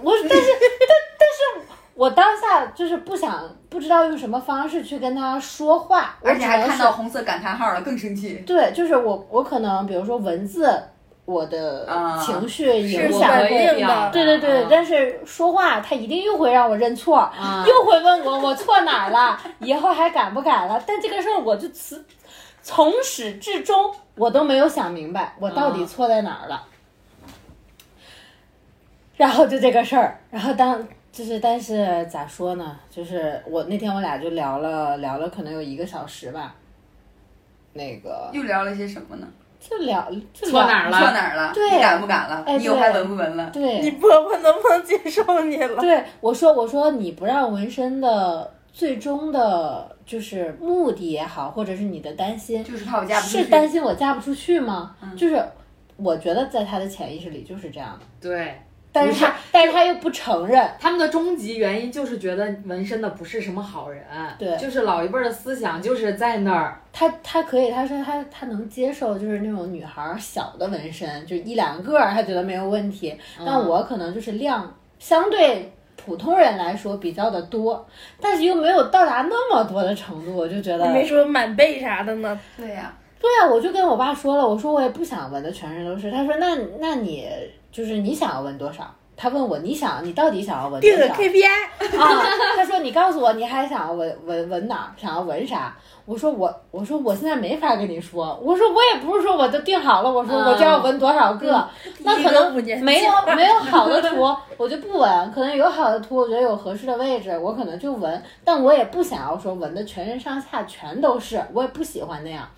[0.00, 1.66] 我但是但但是
[2.00, 8.42] 我当下就是不想不知道用什么方式去跟他说话，我而且还看到红色感叹号了，更生气。
[8.46, 10.82] 对，就是我我可能比如说文字，
[11.26, 13.74] 我的啊情绪是影响稳会。
[13.76, 14.10] 定的。
[14.10, 20.82] 对对对，但是说话他一定又会让我认错，啊又会问我我错哪儿了，以后还敢不敢了？
[20.86, 22.02] 但这个事儿我就从
[22.62, 26.64] 从始至终我都没有想明白我到底错在哪儿了。
[29.18, 32.78] 然后就这个事儿，然后当就是但是咋说呢？
[32.90, 36.54] 就是我那天我俩就聊了聊了，可能有一个小时吧。
[37.72, 39.26] 那个又聊了些什么呢？
[39.60, 41.52] 就聊就聊错哪儿了错哪儿了？
[41.52, 42.42] 对你敢不敢了？
[42.46, 43.50] 哎你有还对纹不纹了？
[43.50, 45.80] 对，你婆婆能不能接受你了？
[45.80, 53.42] 对，我说我说你不让纹身的最终的就是目的也好，或者是你的担心，就是怕我嫁不出去。
[53.44, 54.96] 是担心我嫁不出去吗？
[55.02, 55.44] 嗯就是
[55.96, 58.58] 我觉得在他的潜意识里就是这样的，对，
[58.92, 64.04] 但是他但是他又不承认，他们的终极原因就是觉得纹身的不是什么好人，
[64.38, 64.56] 对。
[64.56, 73.16] 就是老一辈儿的思想就是在那儿，他他可以，他说他他能接受，就是那种女孩儿小的纹身，就一两个儿，他觉得没有问题。
[73.38, 77.86] 但嗯我可能就是量相对普通人来说比较的多，
[78.20, 80.86] 但是又没有到达那么多的程度，我就觉得。
[80.86, 82.40] 你没说满背啥的呢？
[82.56, 86.10] 对呀、对啊，我就跟我爸说了，我说我也不想纹的全身都是。
[86.10, 87.28] 他说那那你
[87.72, 88.94] 就是你想要纹多少？
[89.16, 91.44] 他问我你想你到底想要纹多定个少？KPI，
[92.00, 92.24] 啊，
[92.56, 94.88] 他说你告诉我你还想要纹纹纹哪儿？
[94.96, 95.76] 想要纹啥？
[96.06, 112.48] 我说我我说我现在没法跟你说，我说我也不是说我都定好了，我说我就要纹多少个，那可能没有 没有好的图我就不纹，可能有好的图，我觉得有合适的位置，我可能就纹，但我也不想要说纹的全身上下全都是，我也不喜欢那样。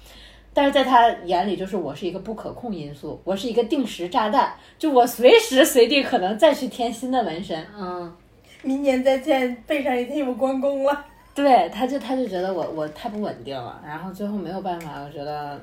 [0.55, 7.67] 但是在他眼里，就是我是一个不可控因素，我是一个定时炸弹，就我随时随地可能再去添新的纹身。
[7.75, 8.15] 嗯，
[8.63, 11.07] 明年再见，背上已经有关公了。
[11.35, 15.59] 对，他就他就觉得我我太不稳定了，然后最后没有办法，我觉得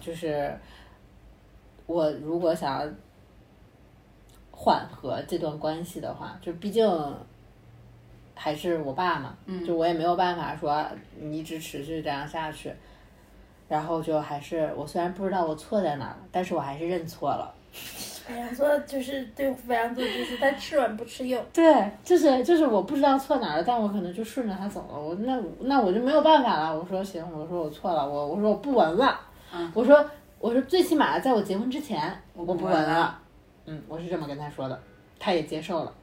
[0.00, 0.56] 就是
[1.86, 2.88] 我如果想要
[4.52, 6.88] 缓和这段关系的话，就毕竟
[8.36, 9.36] 还是我爸嘛，
[9.66, 10.86] 就我也没有办法说
[11.20, 12.72] 你一直持续这样下去。
[13.72, 17.50] 然后就还是我虽然不知道我错在哪儿，但是我还是认错了。
[18.28, 25.00] 白羊座就是对白羊座就是他吃软不吃硬，对，就是就是我不知道错哪儿了，但我可能就顺着他走了。
[25.00, 26.78] 我那那我就没有办法了。
[26.78, 29.18] 我说行，我说我错了，我我说我不闻了。
[29.72, 30.04] 我说
[30.38, 33.18] 我说最起码在我结婚之前我不闻了。
[33.64, 34.78] 嗯，我是这么跟他说的，
[35.18, 35.94] 他也接受了。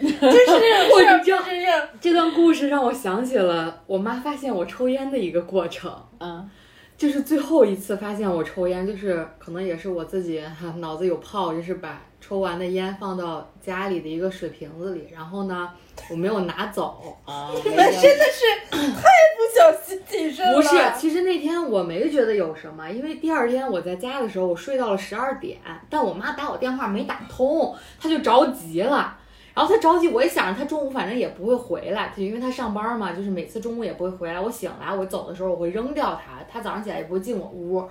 [0.00, 1.68] 就是那种事儿不我知道吃硬。
[2.00, 5.92] 这段故事让我想起了我妈发现我抽烟的一个过程。
[6.18, 6.48] 嗯
[6.96, 15.70] 就是最后一次发现我抽烟，就是可能也是我自己哈脑子有泡，就是把抽完的烟放到家里的一个水瓶子里，然后呢
[16.10, 17.16] 我没有拿走。
[17.24, 20.54] 啊， 你们真的是太不小心谨慎了。
[20.54, 25.56] 不是， 其实那天我没觉得有什么，因为第二天我在家的时候，我睡到了十二点，
[25.88, 29.16] 但我妈打我电话没打通，她就着急了。
[29.54, 34.40] 然后他着急，我也想着他中午反正也不会回来，就因为他上班嘛，就是每次中午也不会回来。
[34.40, 37.84] 我醒来，我走的时候我会扔掉它，她早上起来也不会进我屋。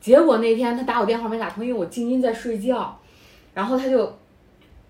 [0.00, 2.98] 结果那天他打我电话没打通，因为我静音在睡觉，
[3.54, 4.18] 然后他就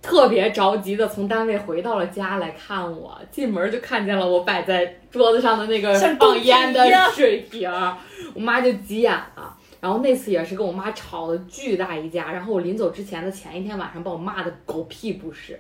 [0.01, 7.97] 特别着急的从单位回到了家来看我，进门就看见了我摆在桌子上的那个放烟的水瓶儿，
[8.35, 9.57] 我妈就急眼了。
[9.81, 15.59] 然后那次也是跟我妈吵了巨大一架，然后我临走之前的前一天晚上把我骂的狗屁不是，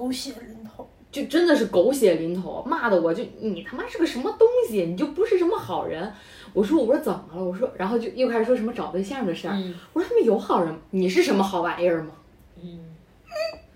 [0.00, 0.88] 狗血淋头。
[1.12, 6.10] 就真的是狗血淋头，骂的我就你他妈是个什么东西，你就不是什么好人。
[6.54, 7.44] 我说我说怎么了？
[7.44, 9.54] 我说然后就又开始说什么找对象的事儿。
[9.54, 12.12] 嗯我说他们有好人，你是什么好玩意儿吗？
[12.56, 12.78] 嗯，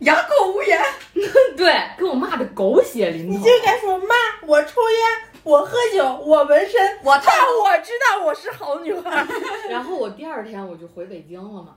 [0.01, 0.81] 哑口无言。
[1.57, 3.39] 对，给我骂的狗血淋头。
[3.39, 4.15] 你就应该说妈，
[4.47, 9.27] 我抽烟，我喝酒，我纹身，我但我知道我是好女孩。
[9.69, 11.77] 然后我第二天我就回北京了嘛。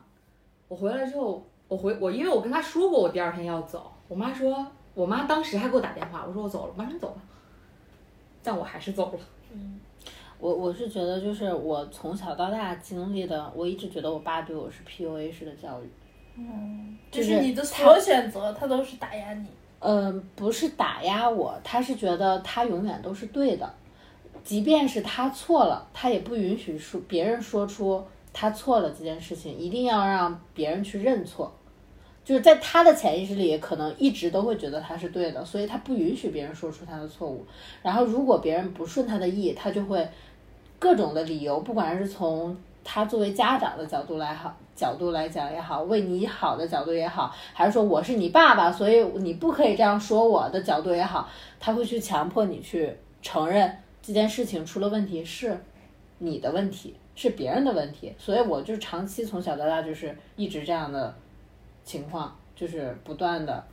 [0.68, 7.22] 我回来之后，我回我因为我跟他说过我第二天要走，我妈说，我妈当时还给我打电话，我说我走了，我妈说你走吧，
[8.44, 9.20] 但我还是走了。
[9.54, 9.80] 嗯
[10.40, 15.90] 我我是觉得就是我从小到大经历的，我一直觉得我爸对我是 PUA 式的教育。
[16.36, 19.48] 嗯，就就是是你的所有选择，他都是打压你。
[19.80, 23.68] 嗯，不是打压我，他是觉得他永远都是对的，
[24.44, 31.52] 即便是他错了，他也不允许说别人说出他错了这件事情，一定要让别人去认错。
[32.28, 37.46] 就是在他的潜意识里，可能一直都会觉得他是对的，所以他不允许别人说出他的错误。
[37.82, 40.06] 然后，如果别人不顺他的意，他就会
[40.78, 51.30] 各种的理由，不管是从他作为家长的角度来好角度来讲也好，为你好的角度也好，还是说我是你爸爸，所以你不可以这样说我的角度也好，
[51.62, 55.58] 他会去强迫你去承认这件事情出了问题是
[56.18, 58.14] 你的问题，是别人的问题。
[58.18, 61.16] 所以我就长期从小到大就是一直这样的
[61.88, 63.66] 情况，就是不断的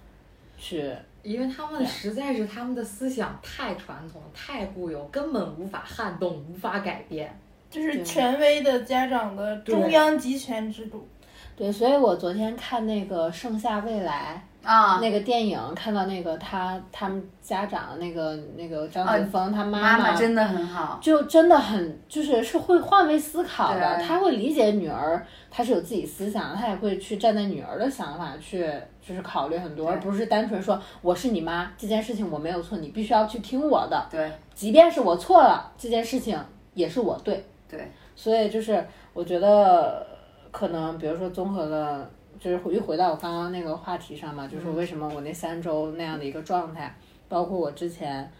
[0.57, 7.37] 去因为他们实在是他们的思想太传统、太固有，根本无法撼动、无法改变。
[7.68, 11.09] 就是权威的家长的中央集权制度。
[11.57, 20.98] 对，所以我昨天看那个《盛夏未来》啊，那个电影，看到那个他他们家长那个那个张子枫、他妈妈妈真的很好。
[21.00, 28.68] 就真的很就是是会换位思考的，他会理解女儿，他是有自己思想，他也会去站在女儿的想法去
[29.00, 36.38] 就是考虑很多，而不是单纯说我是你妈这件事情我没有错，你必须要去听我的，对即便是我错了，这件事情
[36.74, 37.44] 也是我对。
[37.66, 40.07] 对，所以就是我觉得
[40.53, 42.09] 可能，比如说综合了，
[42.44, 46.94] 就是回又回到我刚刚那个话题上嘛，就是为什么我那三周那样的一个状态，
[47.26, 48.30] 包括我之前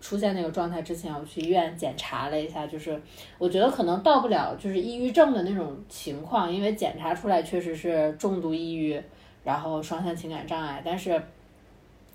[0.00, 3.00] 出现那个状态之前，我去医院检查了一下，就是
[3.38, 9.00] 我觉得可能到不了就是抑郁症的那种情况，因为检查出来确实是重度抑郁，
[9.44, 11.22] 然后双向情感障碍，但是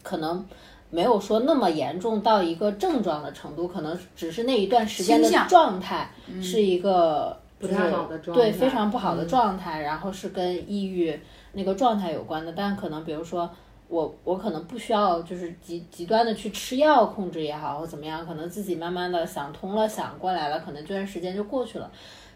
[0.02, 0.46] 可能。
[0.90, 6.08] 没有说那么严重到一个症状的程度，可能只是那一段时间的状态
[6.40, 7.36] 是一个
[7.68, 11.20] 不太好的状对，非常不好的嗯状态，然后是跟抑郁
[11.54, 12.52] 那个状态有关的。
[12.52, 13.50] 但可能比如说
[13.88, 21.92] 我我可能不需要就是极极端的去吃药控制也好，或怎么样，可能自己慢慢的想通了，想过来了，可能这段时间就过去了。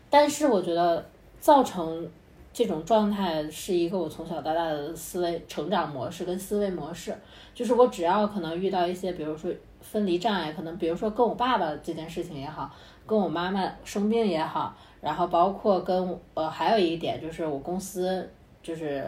[0.09, 1.05] 但是我觉得
[1.39, 2.09] 造成
[2.53, 7.15] 这种状态是一个我从小到大的思维成长模式跟思维模式，
[7.53, 9.51] 就是我只要可能遇到一些，比如说
[9.81, 12.69] 分离障碍，可能比如说跟我爸爸这件事情也好，
[13.05, 18.29] 跟我妈妈生病也好，然后包括跟呃还有一点就是我公司
[18.61, 19.05] 就是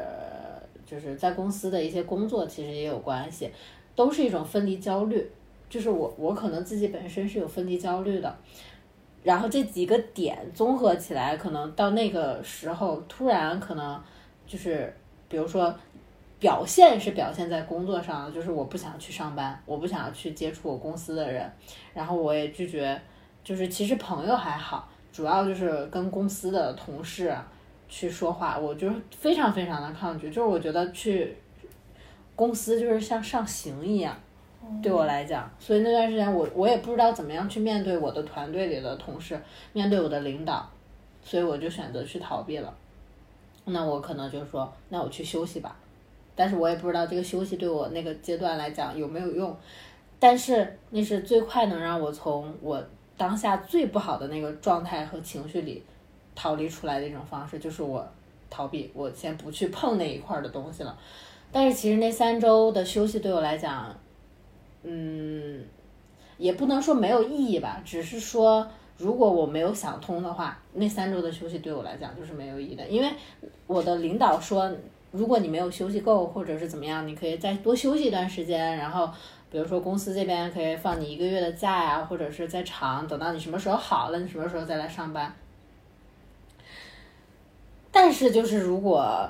[0.86, 3.52] 就是在公司的一些工作其实也有关系，
[3.96, 5.30] 都是一种分离焦虑，
[5.70, 8.36] 就是我我可能自己本身是有分离焦虑的。
[9.22, 14.02] 然后这几个点综合起来，可能到那个时候突然可能
[14.48, 14.96] 就是，
[15.28, 15.76] 比如说
[16.40, 21.52] 表现是表现在工作上，就是我不想去上班，我不想去接触我公司的人，
[21.94, 23.00] 然后我也拒绝，
[23.44, 24.90] 就是其实朋友还好，
[25.20, 27.36] 主要就是跟公司的同事
[27.90, 31.36] 去说话，我就是非常非常的抗拒，就是我觉得去
[32.38, 34.16] 公司就是像上刑一样。
[34.82, 39.38] 对我来讲，所以那段时间我我也不知道怎么样去面对我的团队里的同事，
[39.74, 40.66] 面对我的领导，
[41.22, 42.74] 所以我就选择去逃避了。
[43.66, 45.76] 那我可能就说，那我去休息吧，
[46.34, 49.54] 但是我也不知道这个休息对我那个阶段来讲有没有用，
[50.18, 52.82] 但是那是最快能让我从我
[53.20, 55.84] 当下最不好的那个状态和情绪里
[56.34, 58.08] 逃离出来的一种方式，就是我
[58.50, 60.98] 逃避，我先不去碰那一块儿的东西了。
[61.52, 63.94] 但是其实那三周的休息对我来讲，
[64.84, 65.66] 嗯，
[66.38, 68.66] 也不能说没有意义吧，只是说
[68.98, 72.88] 如果我没有想通的话，那三周的休息对我来讲就是没有意义的。
[72.88, 73.10] 因为
[73.68, 74.72] 我的领导说，
[75.12, 79.10] 如果你没有休息够，或者是怎么样，你可以再多休息一段时间，然后
[79.52, 85.34] 比如说公司这边可以放你一个月的假呀，或者是再长，等到你什么时候好了，你什么时候再来上班。
[87.92, 89.28] 但是就是如果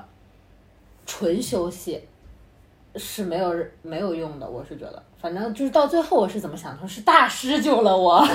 [1.06, 2.06] 纯休息，
[2.96, 8.22] 是没有没有用的，我是觉得，反正就是到最后我是怎么想的，是大师救了我，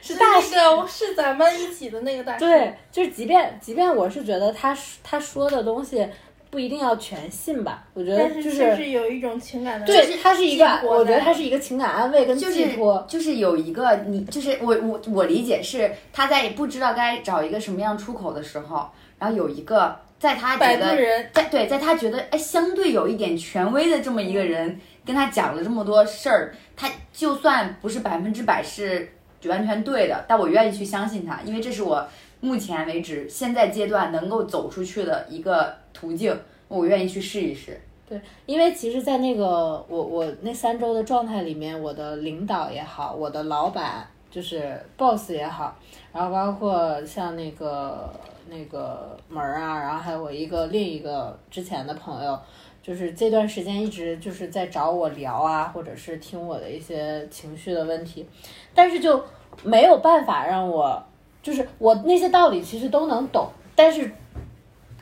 [0.00, 0.54] 是大师。
[0.54, 2.38] 那个是咱们一起的那个大师。
[2.38, 6.08] 对，就是即便即便我是觉得他他说的东西
[6.48, 13.04] 不一定要全信吧，我觉得但就是是有一种情感的，对，它是一个我觉得它是一个情感安慰跟就是寄托。
[13.08, 18.88] 就是有一个你，就是我我我理解是他在不知道该找一个什么样出口的时候，
[19.18, 29.12] 然后有一个在他觉得人，在对，在他觉得哎相对有一点权威的这么一个人跟他讲了这么多事儿，他就算不是百分之百是
[29.44, 32.06] 完全对的，但我愿意去相信他，因为这是我
[32.40, 36.38] 目前为止现在阶段能够走出去的一个途径，
[36.68, 37.80] 我愿意去试一试。
[38.08, 45.74] 对因为其实，在那个我我那三周的状态里面，我的领导也好，我的老板就是 boss 也好，
[46.12, 48.08] 然后包括像那个
[48.48, 52.38] 那个门儿啊，然后还有我一个另一个之前的朋友，
[52.80, 58.24] 就是这段时间一直就是在找我聊啊，或者是听我的一些情绪的问题，
[58.72, 59.20] 但是就
[59.64, 61.02] 没有办法让我，
[61.42, 64.12] 就是我那些道理其实都能懂，但是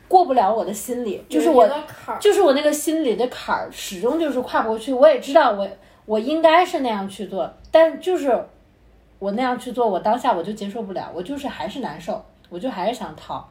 [0.07, 4.93] 过不了我的心里，就是我有一个坎儿，就是我那个心里的坎儿始终就是跨不过去。
[4.93, 5.67] 我也知道我
[6.05, 8.45] 我应该是那样去做，但就是
[9.19, 13.49] 我那样去做，我当下我就接受不了，我就是还是难受，我就还是想逃。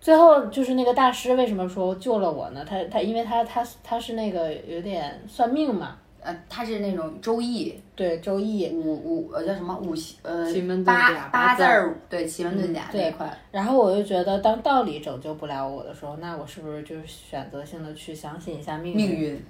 [0.00, 2.64] 最后就是那个大师为什么说救了我呢？
[2.68, 5.96] 他他因为他他他是那个有点算命嘛，
[6.26, 18.96] 呃，他是那种周易对周易，五五呃叫什么五行呃奇门遁八甲八字儿对奇门遁甲对那一块，然后我就觉得当道理拯救不了我的时候，那我是不是就是选择性的去相信一下命运？
[18.96, 19.44] 命运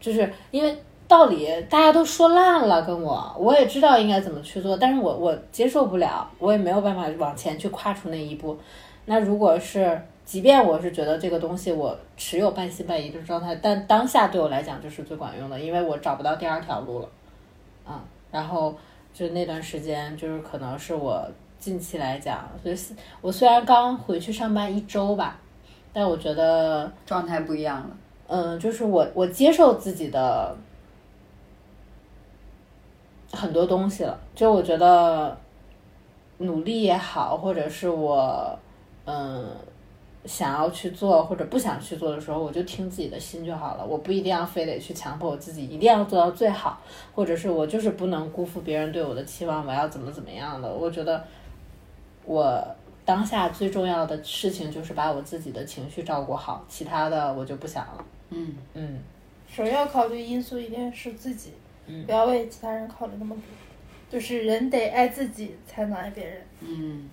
[0.00, 8.58] 就是因为道理大家都说烂了，跟我我也知道应该怎么去做，但是我我接受不了，我也没有办法往前去跨出那一步。
[9.04, 17.08] 那如果是，即便我是觉得这个东西我持有半信半疑的状态，但当下对我来讲就是最管用的，因为我找不到第二条路了。
[17.88, 17.98] 嗯，
[18.30, 18.76] 然后
[19.14, 21.26] 就那段时间，就是可能是我
[21.58, 25.38] 近期来讲，就是我虽然刚回去上班一周吧，
[25.94, 27.96] 但我觉得状态不一样了。
[28.26, 30.54] 嗯，就是我我接受自己的
[33.32, 35.34] 很多东西了，就我觉得
[36.36, 38.58] 努力也好，或者是我
[39.06, 39.46] 嗯
[40.28, 46.80] 想要去做或者不想去做的时候，我就听自己的心就好了，我不一定要非得去强迫我自己一定要做到最好，
[47.14, 51.24] 或者是我就是不能辜负别人对我的期望，我要怎么怎么样的，我觉得
[52.24, 52.62] 我。
[53.08, 58.04] 当下最重要的事情就是把我自己的情绪照顾好，其他的我就不想了。
[58.28, 58.98] 嗯，嗯，
[59.50, 61.54] 首要考虑因素一定是自己，
[61.86, 63.42] 嗯不要为其他人考虑那么多。
[64.10, 66.42] 就是人得爱自己，才能爱别人。
[66.60, 67.08] 嗯，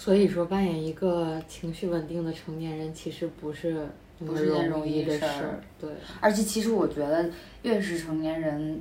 [0.00, 3.86] 所以说，扮演一个情绪稳定的成年人，其实不是
[4.18, 5.60] 不是件容容易的事儿。
[5.78, 5.90] 对，
[6.22, 7.28] 而且其实我觉得
[7.64, 8.80] 越是成年人，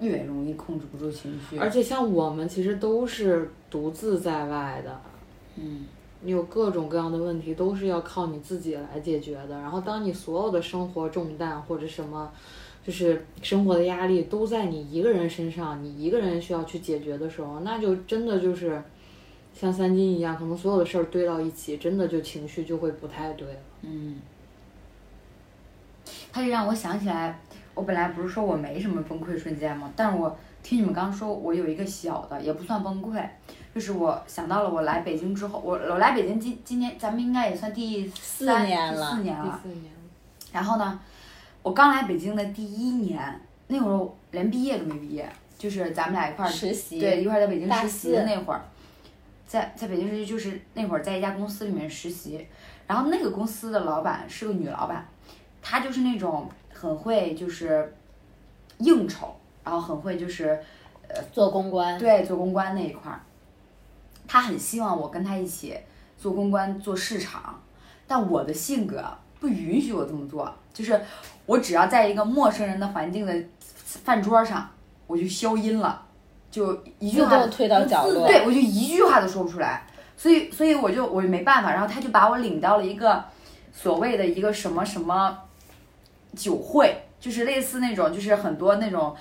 [0.00, 1.56] 越容易控制不住情绪。
[1.56, 5.00] 而且像我们其实都是独自在外的，
[5.54, 5.86] 嗯，
[6.22, 9.60] 你有各种各样的问题，都是要靠你自己来解决的。
[9.60, 12.32] 然后，当你所有的生活重担或者什么，
[12.84, 18.82] 就是生活的压力都在你一个人身上，你一个人需要去解决的时候，那就真的就是
[19.58, 23.58] 像三金一样，可能所有的事儿堆到一起，真的就情绪就会不太对了。
[23.82, 24.16] 嗯，
[26.32, 27.38] 他就让我想起来，
[27.74, 29.92] 我本来不是说我没什么崩溃瞬间吗？
[29.94, 33.24] 但是我听你们刚说，我有一个小的，也不算崩溃，
[33.74, 39.60] 就是我想到了我来北京之后，我我来北京今今年咱们应该也算第四三年了，第四年了。
[39.62, 39.92] 四年，
[40.52, 40.98] 然后呢，
[41.62, 48.64] 我刚来北京的第一年，那会儿连毕业都没毕业，就是咱们俩一块儿实习，对，一块儿在北京实习的那会儿，
[49.46, 52.46] 在在北京实习就是那会儿在一家公司里面实习，
[52.86, 55.06] 然后那个公司的老板是个女老板，
[55.62, 57.94] 她就是那种很会就是
[58.78, 60.60] 应酬，然后很会就是
[61.08, 63.20] 呃做公关，对做公关那一块儿，
[64.26, 65.78] 她很希望我跟她一起
[66.18, 67.62] 做公关做市场，
[68.06, 69.04] 但我的性格
[69.38, 71.00] 不允许我这么做，就是
[71.46, 73.44] 我只要在一个陌生人的环境的
[73.76, 74.68] 饭桌上，
[75.06, 76.06] 我就消音了，
[76.54, 79.84] 就一句话自动推到角落，对，我就一句话都说不出来，
[80.16, 83.24] 所以所以我就我就没办法，然后他就把我领到了一个
[83.72, 85.36] 所谓的一个什么什么
[86.36, 89.16] 酒会，就是类似那种就是很多那种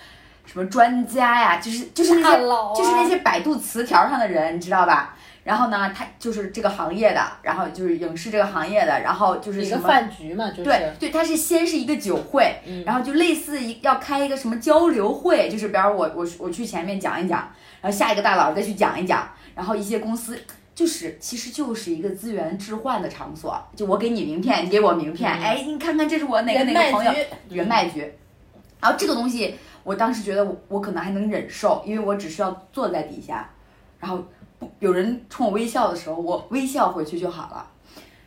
[0.45, 5.17] 什么专家呀，就是就是那些啊就是那些百度词条上的人，你知道吧？
[5.43, 10.63] 然后呢，他就是这个行业的，然后就是影视这个行业的，然后就是一个什么饭局嘛，就是。
[10.63, 12.83] 对对，它是先是一个酒会，嗯。
[12.85, 20.41] 然后就类似一要开一个什么交流会，就是比方我我我去前面讲一讲，然后下一个大佬再去讲一讲，然后一些公司
[20.73, 25.43] 就是其实就是一个资源置换的场所，就我给你名片，你给我名片，嗯。
[25.43, 27.11] 哎，你看看这是我哪个哪个朋友，
[27.49, 27.99] 人脉局，
[28.79, 33.49] 然后这个东西我当时觉得我我可能还能忍受，因为我只需要坐在底下，
[33.99, 34.23] 然后不
[34.79, 37.65] 有人冲我微笑的时候，我微笑回去就好了。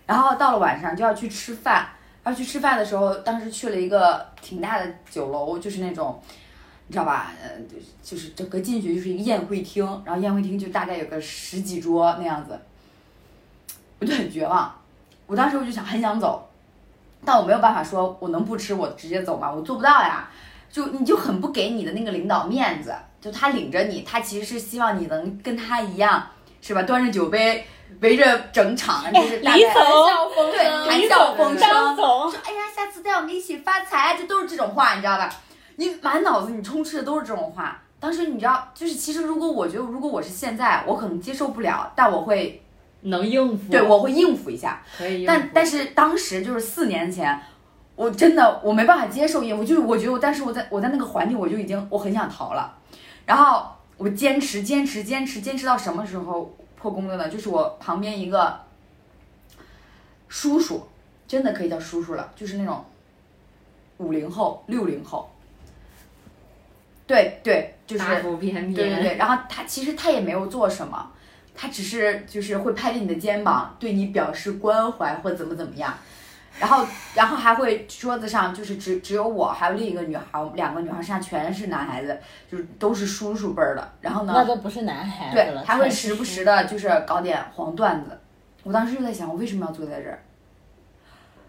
[0.07, 1.89] 然后到了晚上就要去吃饭，
[2.25, 6.21] 要去吃饭的时候，当时去了一个挺大的酒楼，就是那种，
[6.87, 7.33] 你知道吧？
[7.43, 7.49] 呃，
[8.03, 12.59] 就是整个进去就是一个宴会厅，然后宴会厅就大概有个十几桌那样子，
[13.99, 14.75] 我就很绝望。
[15.27, 16.49] 我当时我就想很想走，
[17.25, 19.53] 但我没有办法说我能不吃我直接走吗？
[19.53, 20.31] 我做不到呀。
[20.69, 22.95] 就你就很不给你的那个领导面子，
[23.27, 26.25] 就他领着你，他其实是希望你能跟他一样，
[26.61, 26.81] 是吧？
[26.85, 27.67] 端着酒杯
[27.99, 30.59] 围着整场，就是大概李总对
[30.89, 35.29] 谈笑风生，总，说哎呀，下次带我们一起发财，就都是这种话，你知道吧？
[35.75, 37.83] 你满脑子你充斥的都是这种话。
[37.99, 42.63] 当时你知道，就是其实如果我觉得如果我是现在，我可能接受不了，但我会
[43.01, 44.81] 能应付，对我会应付一下。
[44.97, 47.41] 可以应付，但但是当时就是四年前，
[47.97, 52.76] 我真的我没办法接受应付，就是我觉得我，但是我在我在那个环境我就已经我很想逃了，
[53.27, 53.67] 然后
[53.97, 57.29] 我坚持坚持坚持坚持到什么时候破功的呢？
[57.29, 58.61] 就是我旁边一个
[60.29, 60.87] 叔叔，
[61.27, 62.85] 真的可以叫叔叔了，就是那种
[63.99, 65.31] 五零后六零后，
[67.07, 71.11] 对对，就是大腹便便，对对对，然后他其实他也没有做什么，
[71.55, 75.97] 他只是就是会拍着你的肩膀，对你表示关怀或怎么怎么样，
[76.59, 82.19] 然后然后还会桌子上就是只只有我还有另一个女孩，两个女孩身上全是男孩子，
[82.51, 88.19] 就是都是叔叔辈儿的，然后呢，那都不是男孩子对，，还会时不时的就是搞点黄段子。
[88.63, 90.19] 我当时就在想，我为什么要坐在这儿？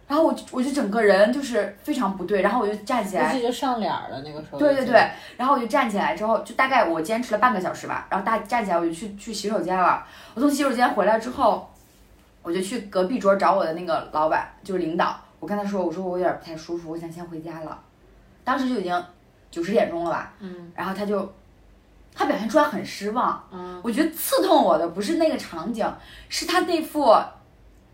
[0.07, 4.57] 然后我就我就整个人就是非常不对，然后我就站起来就上脸儿了那个时候。
[4.59, 10.05] 对对对，，然后我就站起来之后，就大概我坚持了半个小时吧，然后大站起来我就去去洗手间了。
[10.33, 11.69] 我从洗手间回来之后，
[12.47, 17.77] 我就去隔壁桌找我的那个老板，就是领导，我跟他说，我说我有点不太舒服，我想先回家了。
[18.45, 19.05] 当时就已经
[19.51, 21.29] 九十点钟了吧，嗯然后他就
[22.15, 25.85] 他表现出来很失望，嗯，我觉得刺痛我的不是那个场景，
[26.29, 27.13] 是他那副，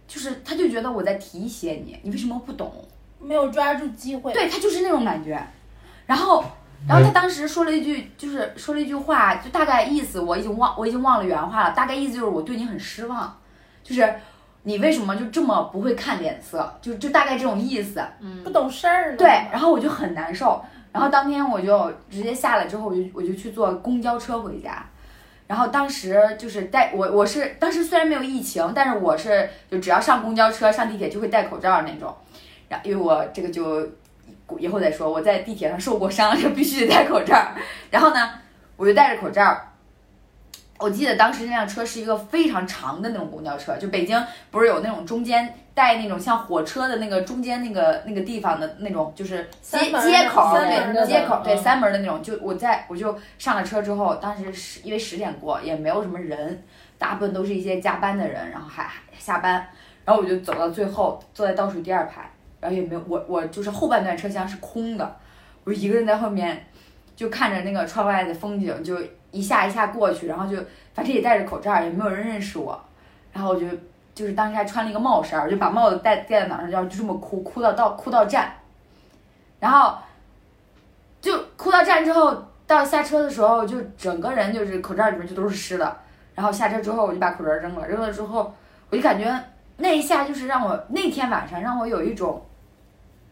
[0.07, 2.71] 就是他就觉得我在提携你，你为什么不懂？
[3.19, 4.31] 没有抓住机会。
[4.33, 5.41] 对他就是那种感觉。
[6.05, 6.43] 然后，
[6.85, 11.73] 然后他当时说了一句，就是说了一句话，就大概意思我已经忘，我已经忘了原话了。
[11.73, 13.39] 大概意思就是我对你很失望，
[13.81, 14.13] 就是
[14.63, 18.01] 你为什么就这么不会看脸色，就就大概这种意思。
[18.43, 19.15] 不懂事儿。
[19.17, 20.63] 对，然后我就很难受。
[20.91, 24.85] 然后当天我就直接下来之后，我就我就去坐公交车回家。
[25.47, 32.15] 然后当时就是戴我我是当时虽然没有疫情，但是我是就只要上公交车上地铁就会戴口罩那种。
[32.69, 33.85] 然后因为我这个就
[34.57, 37.35] 以后再说，我在地铁上受过伤，就必须得戴口罩。
[37.91, 38.29] 然后呢，
[38.77, 39.55] 我就戴着口罩。
[40.79, 44.21] 我记得当时那辆车是一个非常长的那种公交车，就北京
[44.51, 52.21] 不是有那种中间带那种像火车的那个中间那个那个地方的那种，就是接接口，对接口，对嗯三门儿的那种。
[52.21, 56.61] 就我在我就上了车之后，当时是因为十点过，也没有什么人，
[56.97, 59.65] 大部分都是一些加班的人，然后还还下班，
[60.03, 65.15] 然后我就走到最后，坐在倒数第二排，然后也没有我我就是后半段车厢是空的，
[65.63, 66.65] 我一个人在后面，
[67.15, 68.97] 就看着那个窗外的风景，就
[69.33, 70.55] 一下一下过去，然后就
[70.93, 72.81] 反正也戴着口罩，也没有人认识我，
[73.33, 73.67] 然后我就
[74.15, 78.53] 就是当时还穿了一个帽衫，我就把帽子戴戴在脑上，然后就这么哭，哭到到哭到站，
[79.59, 79.97] 然后
[81.19, 85.97] 就哭到站之后，到下车的时候，就整个人就是口罩里面就都是湿的。
[86.35, 88.53] 然后下车之后，我就把口罩扔了，扔了之后，
[88.89, 89.43] 我就感觉
[89.77, 92.43] 那一下就是让我那天晚上让我有一种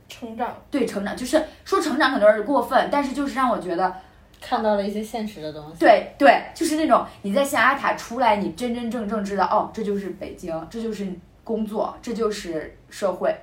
[0.08, 3.96] 成长，对成长，就是说成长可能有点过分，但是就是让我觉得，
[4.42, 5.80] 看到了一些现实的东西。
[5.80, 11.08] 对对，就是那种你在象牙塔出来，你真真正正知道，哦，这就是北京，这就是
[11.44, 13.34] 工作，这就是社会，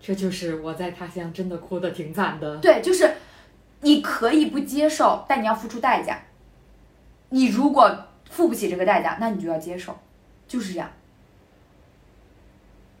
[0.00, 2.56] 这就是我在他乡真的哭的挺惨的。
[2.58, 3.12] 对，就是
[3.80, 6.22] 你可以不接受，但你要付出代价。
[7.30, 9.98] 你如果付不起这个代价，那你就要接受，
[10.46, 10.88] 就是这样。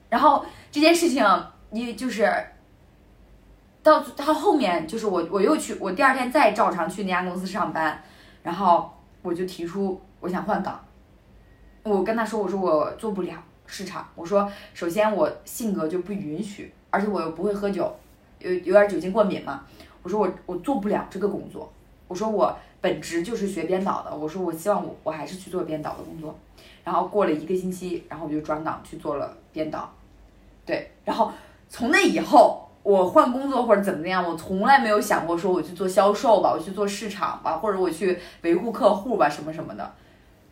[0.08, 1.24] 然后这件事情，
[1.70, 2.32] 你就是
[3.86, 8.02] 到到后面，就是我我又去，我第二天再照常去那家公司上班，
[8.42, 10.84] 然后我就提出我想换岗。
[11.84, 17.94] 我跟他说，我说我做不了市场，我说首先我性格就不允许，而且我又不会喝酒，
[18.40, 19.62] 有有点酒精过敏嘛。
[20.02, 21.72] 我说我我做不了这个工作，
[22.08, 26.36] 我说我本职就是学编导的，我说我希望我我还是去做编导的工作。
[26.82, 29.88] 然后过了一个星期，然后我就转岗去做了编导，
[30.64, 31.30] 对，然后
[31.68, 39.92] 从那以后我换工作或者怎么样，我从来没有想过说我去做销售吧，我去做市场吧，或者我去维护客户吧，什么什么的。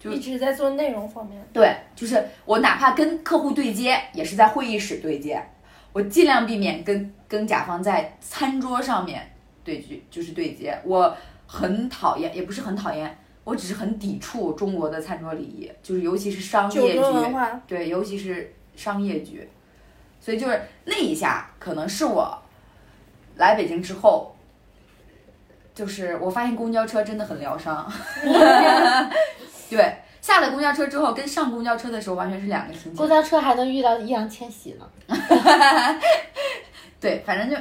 [0.01, 1.41] 就一直在做内容方面。
[1.53, 5.41] 对，就是我哪怕跟客户对接，也是在会议室对接，
[5.93, 9.31] 我尽量避免跟跟甲方在餐桌上面
[9.63, 10.77] 对接，就是对接。
[10.83, 11.17] 我
[11.47, 17.01] 很讨厌，也不是很讨厌，我只是很抵触中国的餐桌礼仪，就是尤其是商业局，
[17.69, 19.49] 对，尤其是商业局。
[20.25, 22.43] 所以就是那一下，可能是我
[23.37, 24.35] 来北京之后，
[25.75, 27.93] 就是我发现公交车真的很疗伤。
[29.69, 32.95] 对，下了公交车之后，跟上公交车的时候完全是两个心情。
[32.95, 34.89] 公交车还能遇到易烊千玺呢。
[36.99, 37.57] 对，反正就，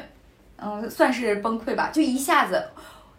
[0.56, 2.66] 嗯，算是崩溃吧，就一下子，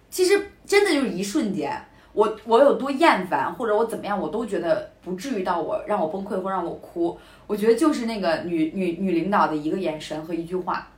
[0.08, 1.70] 其实真的就是一瞬间，
[2.14, 7.18] 我我有多厌烦，或者我怎么样，我都觉得不至于到我让我崩溃或让我哭。
[7.46, 10.88] 我觉得就是那个女女女领导的一个眼神和一句话，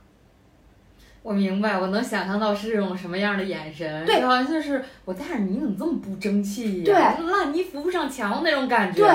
[1.23, 6.85] 我明白，我能想象到是这种什么样的眼神，对就好像就是我带着你，怎么这么不争气呀？
[6.85, 9.01] 对烂泥扶不上墙那种感觉。
[9.01, 9.09] 对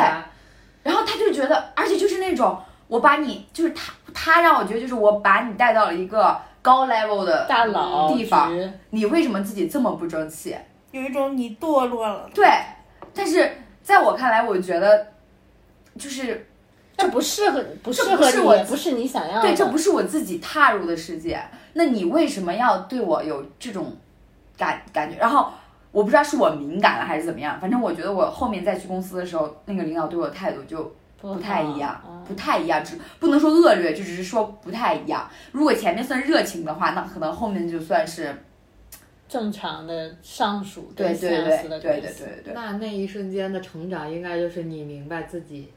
[0.83, 8.53] 然后他就觉得，而且就是那种我把你，就是他他让我觉得就是我把你带到了一个高 level 的大佬地方，
[8.91, 10.57] 你为什么自己这么不争气？
[10.93, 12.47] 有一种你堕落了，对，
[13.13, 13.51] 但是
[13.83, 15.09] 在我看来，我觉得
[15.99, 16.47] 就是
[16.97, 19.43] 这不适合，不适合你，不是我不是你想要的。
[19.43, 23.97] 对，这不是我自己踏入的世界，那你为什么要对我有这种
[24.57, 25.17] 感感觉？
[25.19, 25.51] 然后
[25.91, 35.29] 我不知道是我敏感了还是怎么样，反正我觉得我后面再去公司的时候，那个领导对我的态度就不太一样，嗯不太一样，只不能说恶劣，就只是说不太一样。
[35.53, 38.45] 如果前面算热情的话，那可能后面就算是
[39.33, 42.01] 正常的上属跟对对下对司的对
[42.45, 45.71] 对那那一瞬间的成长，应该就是你明白自己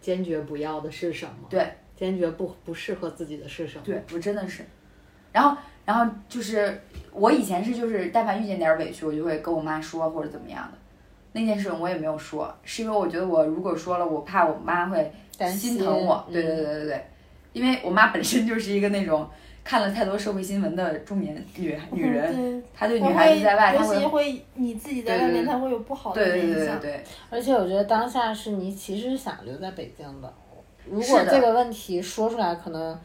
[0.00, 3.84] 坚决不要的是什么，对，坚决不不适合自己的是什么。
[3.84, 4.64] 对，我真的是。
[5.32, 10.78] 然后，然后就是我以前是就是，但凡遇见点儿委屈，我就会跟我妈说或者怎么样的。
[11.32, 16.24] 那件事情我也没有说，是因为我觉得我如果说了，我怕我妈会心心疼我。
[16.30, 17.06] 对嗯对对对对，
[17.54, 19.28] 因为我妈本身就是一个那种
[19.64, 24.22] 看了太多社会新闻的中年女女人，她对女孩子在外，她尤其会。
[24.24, 26.80] 会你自己在外面，对对对它会有不好的对对对影响。
[26.80, 30.32] 对对，而且我觉得当下是你其实想留在北京的，
[30.90, 32.98] 如果这个问题说出来，可能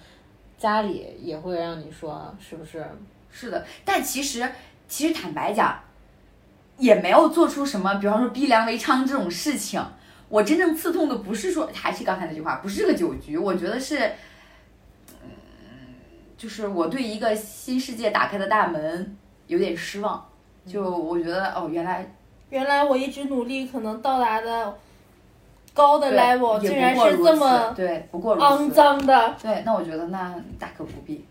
[0.57, 2.83] 家里也会让你说是不是？
[3.29, 3.65] 是的。
[3.85, 4.49] 但其实
[4.87, 5.79] 其实坦白讲，
[6.77, 9.81] 也没有做出什么，比方说逼良为娼这种事情。
[10.29, 14.11] 我真正刺痛的不是说，还是刚才那句话，不是这个酒局，我觉得是，嗯，
[16.37, 19.17] 就是我对一个新世界打开的大门
[19.47, 20.23] 有点失望。
[20.65, 22.13] 就我觉得哦，原来
[22.49, 24.77] 原来我一直努力可能到达的
[25.73, 28.69] 高的 level，也竟然是这么对，不过如肮。
[28.69, 29.35] 脏的。
[29.41, 31.25] 对，那我觉得那大可不必。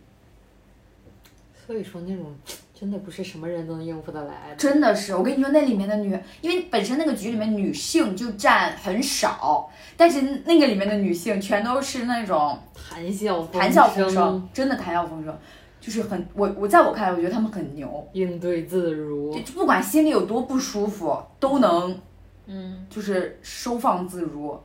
[1.67, 2.35] 所以说那种
[2.79, 4.57] 真的不是什么人都能应付得来的。
[4.57, 6.11] 真的是，我跟你说，那里面的女，
[6.43, 15.35] 因为本身那个局里面女性就占很少，但是那个里面的女性全都是那种谈笑风谈笑风生，真的谈笑风生，
[15.81, 19.35] 就是很我我在我看来，我觉得他们很牛，应对自如。
[19.35, 19.55] 就。
[19.55, 21.99] 不管心里有多不舒服，都能
[22.45, 24.61] 嗯，就是收放自如，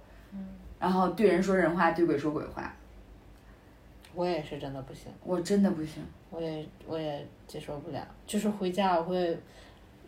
[0.78, 2.76] 然后对人说人话，对鬼说鬼话，
[4.14, 6.04] 我也是真的不行，我真的不行。
[6.32, 9.38] 我也我也接受不了，就是回家我会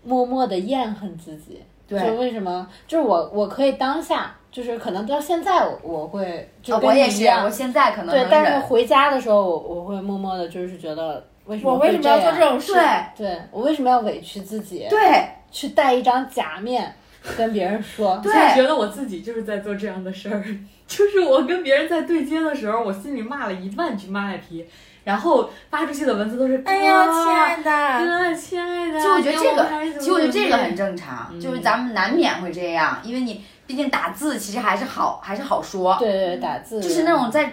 [0.03, 1.61] 默默的怨恨自己。
[1.85, 2.67] 对就为什么？
[2.87, 12.59] 就是我我可以当下，就是可能到现在我我会就我也是，你一样我现在可能对，但是回家的时候，我我会默默的，就是觉得为什么我为什么要做这种？
[12.59, 12.71] 事？
[12.73, 14.87] 对对我为什么要委屈自己？
[14.89, 16.95] 对去戴一张假面
[17.37, 20.41] 跟别人说，对觉得我自己就是在做这样的事儿，
[20.87, 24.65] 就是我跟别人在对接的时候，我心里骂了一万句妈卖批，
[25.03, 30.95] 然后发出去的文字都是哎呀，亲爱的，哥，亲爱的，其实我觉得这个，其实我觉得这个很正。
[30.95, 31.41] 常，嗯。
[31.41, 36.79] 就是咱们难免会这样，因为你毕竟打字其实还是好，还是好说，对对对，打字。
[36.79, 37.51] 就是那种在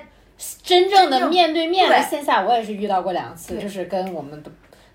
[0.63, 4.51] 真正的面对面的线下，我也是遇到过两次，就是跟我们的，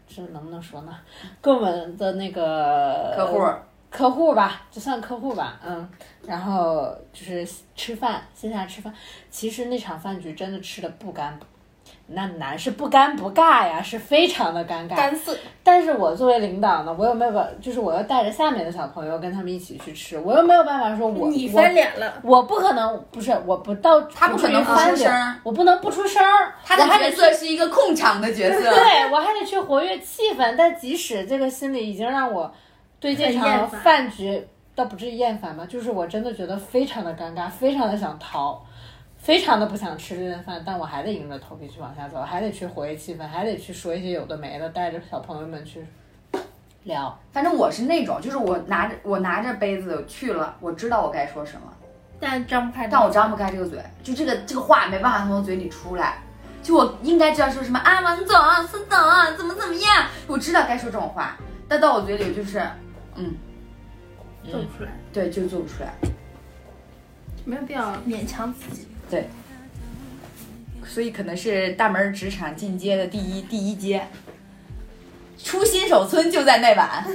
[0.07, 0.95] 这能不能说呢？
[1.41, 3.45] 跟我们的那个客户，
[3.89, 5.89] 客户吧，就算客户吧，嗯，
[6.25, 8.93] 然后就是吃饭，线下吃饭，
[9.31, 11.45] 其实那场饭局真的吃的不干不，
[12.07, 14.95] 那男是不尴不尬呀，是非常的尴尬。
[14.95, 15.35] 干涩。
[15.63, 32.53] 但是我作为领导呢，我又没有办，就是我要带着下面的小朋友跟他们一起去吃，我又没有办法说我你我翻脸了，我不可能，不是我不到，他不可能翻脸出声儿我不能不出声儿，他角色是一个控场的角色，对我还得去活跃气氛，但即使这个心理已经让我
[32.99, 38.63] 对这场饭局倒不至于厌烦吧，就是我真的觉得非常的尴尬，非常的想逃，
[39.25, 45.83] 非常的不想吃这顿饭，但我还得硬着头皮去往下走，还得去活跃气氛，还得去说一些有的没的，带着小朋友们去
[46.83, 47.17] 聊。
[47.31, 51.73] 反正我是那种，就是我拿着我拿着杯子去了，我知道我该说什么，
[52.19, 52.87] 但张不开。
[52.87, 56.19] 但我张不开这个嘴，就这个这个话没办法从我嘴里出来。
[56.61, 58.27] 就我应该知道说什么啊，王总、
[58.67, 58.99] 孙总
[59.35, 61.35] 怎么怎么样，我知道该说这种话，
[61.67, 62.59] 但到我嘴里就是，
[63.15, 63.33] 嗯，
[64.43, 65.91] 做不出来，对，就做不出来。
[67.43, 68.87] 没有必要勉强自己。
[69.09, 69.27] 对
[70.85, 74.07] 所以可能是大门职场进阶的第一第一阶，
[75.37, 77.05] 出新手村就在那晚。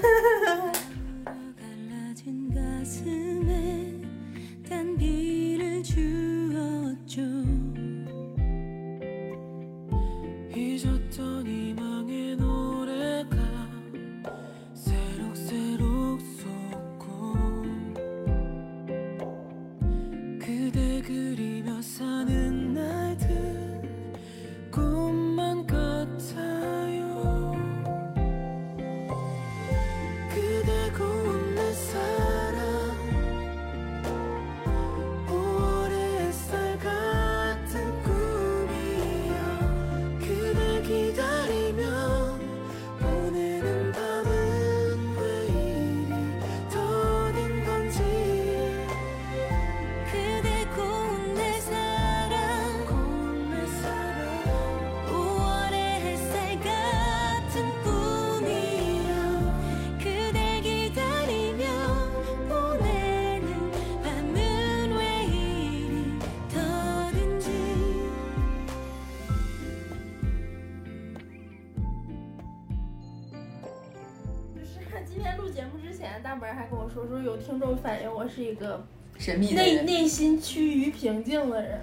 [77.90, 78.80] 反映我是一个
[79.18, 81.80] 神秘，内内心趋于平静的人，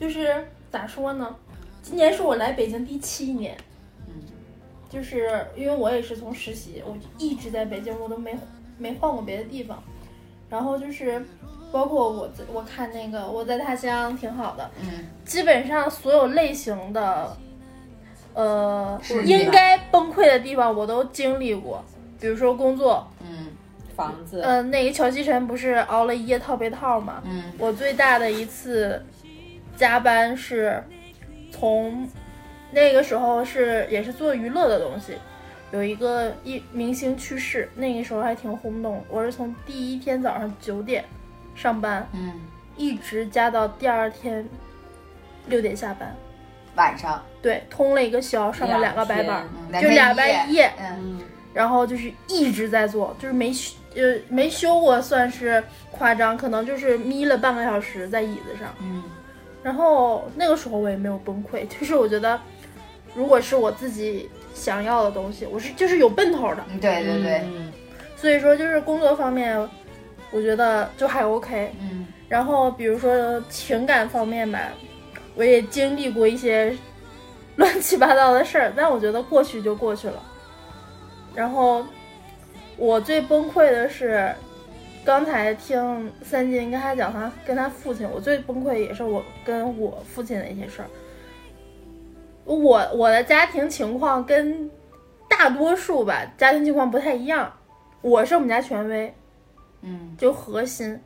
[0.00, 1.36] 就是咋说呢？
[1.82, 3.54] 今年是我来北京第七年，
[4.06, 4.14] 嗯，
[4.88, 8.34] 就是因为我也是从实习，我就一直在北京，我都没
[8.78, 9.82] 没换过别的地方。
[10.48, 11.22] 然后就是，
[11.70, 17.36] 包括我在我看那个我在他乡挺好的，嗯，基本上所有类型的，
[18.32, 21.84] 呃，应该崩溃的地方我都经历过，
[22.18, 23.48] 比如说工作，嗯
[23.98, 29.04] 房子，呃，那个乔西晨不是熬了一夜套被套吗，嗯我最大的一次
[29.76, 30.80] 加班是
[31.50, 32.08] 从
[32.70, 35.14] 那个时候是也是做娱乐的东西，
[35.72, 39.04] 有一个一明星去世，那个时候还挺轰动。
[39.08, 41.04] 我是从第一天早上九点
[41.56, 42.34] 上班，嗯，
[42.76, 44.48] 一直加到第二天
[45.48, 46.14] 六点下班。
[46.76, 51.20] 晚上，对，通了一个宵，上了两个白班，嗯，就俩白班一夜，嗯嗯，
[51.52, 58.74] 然后就是一直在做，就是没休呃没修过算是夸张，可能就是眯了半个小时在椅子上。
[58.80, 59.02] 嗯
[59.60, 62.40] 然后那个时候我也没有崩溃， 就是我觉得，
[63.14, 66.64] 如果是我自己想要的东西，我是就是有奔头的。
[66.70, 67.72] 嗯，对对对，嗯
[68.16, 69.58] 所以说就是工作方面，
[70.30, 71.72] 我觉得就还 OK。
[71.80, 74.60] 嗯然后比如说情感方面吧，
[75.34, 76.76] 我也经历过一些
[77.56, 80.22] 乱七八糟的事儿，但我觉得过去就过去了。
[81.34, 81.84] 然后
[82.78, 84.32] 我最崩溃的是，
[85.04, 90.88] 刚才听三金跟他讲他跟他父亲，我最崩溃也是我跟我父亲的一些事儿。
[92.44, 92.56] 我
[92.94, 94.70] 我的家庭情况跟
[95.28, 97.52] 大多数吧家庭情况不太一样，
[98.00, 99.12] 我是我们家权威，
[99.82, 100.98] 嗯就核心。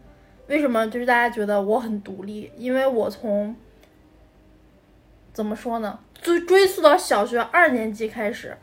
[0.48, 2.52] 为什么就是大家觉得我很独立？
[2.56, 3.56] 因为我从
[5.32, 5.98] 怎么说呢？
[6.20, 8.54] 追追溯到小学二年级开始，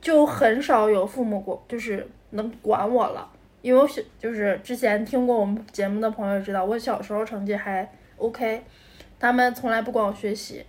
[0.00, 3.30] 就很少有父母过，就是能管我了。
[3.62, 8.62] 因为我小就是之前听过我们节目的朋友知道，我小时候成绩还 OK，
[9.20, 10.66] 他们从来不管我学习。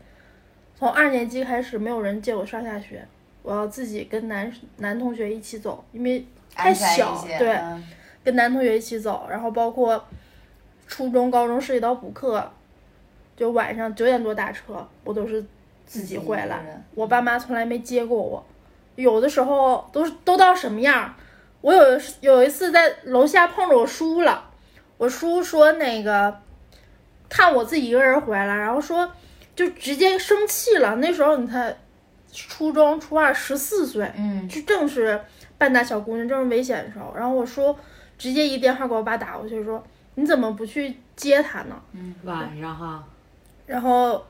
[0.76, 3.04] 从二年级开始，没有人接我上下学，
[3.42, 7.84] 我要自己跟男男同学一起走，因为太小对嗯
[8.24, 10.04] 跟男同学一起走，然后包括
[10.86, 12.52] 初中、高中涉及到补课，
[13.36, 15.44] 就晚上九点多打车，我都是
[15.86, 16.84] 自己回来。
[16.94, 18.46] 我爸妈从来没接过我，
[18.96, 21.14] 有的时候都是都到什么样儿？
[21.64, 21.82] 我有
[22.20, 24.50] 有一次在楼下碰着我叔了，
[24.98, 26.42] 我叔说那个
[27.30, 29.10] 看我自己一个人回来，然后说
[29.56, 30.98] 就直接生气了。
[30.98, 31.74] 那时候你才
[32.34, 35.22] 初中初二，十四岁，嗯，就正是
[35.58, 37.14] 半大小姑娘，正是危险的时候。
[37.16, 37.74] 然后我叔，
[38.18, 39.82] 直接一电话给我爸打过去，说
[40.16, 41.82] 你怎么不去接他呢？
[42.26, 43.02] 晚上哈，
[43.66, 44.26] 然后，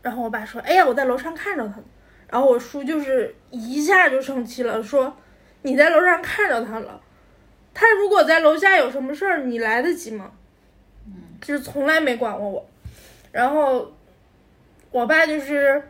[0.00, 1.84] 然后我爸说，哎呀，我在楼上看着他呢。
[2.30, 5.12] 然后我叔就是一下就生气了，说
[5.62, 7.00] 你在楼上看着他了，
[7.74, 10.30] 他如果在楼下有什么事儿，你来得及吗？
[11.40, 12.68] 就是从来没管过我。
[13.30, 13.92] 然后，
[14.90, 15.82] 我爸就是，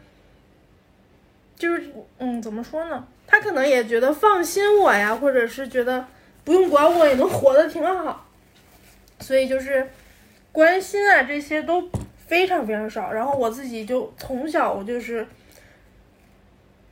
[1.56, 3.06] 就是嗯，怎么说呢？
[3.26, 6.06] 他可能也觉得放心我呀，或者是觉得
[6.44, 8.26] 不用管我也能活得挺好，
[9.20, 9.88] 所以就是
[10.50, 11.88] 关心啊这些都
[12.26, 13.12] 非常非常少。
[13.12, 15.26] 然后我自己就从小我就是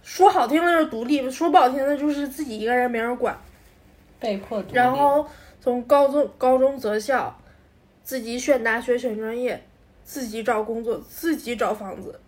[0.07, 3.37] 说好听的就是独立，说不好听的就是自己一个人没人管。
[4.21, 4.75] 被迫独立。
[4.75, 5.27] 然后
[5.61, 7.37] 从高中高中择校，
[8.05, 9.61] 自己选大学选专业，
[10.05, 12.21] 自己找工作，自己找房子，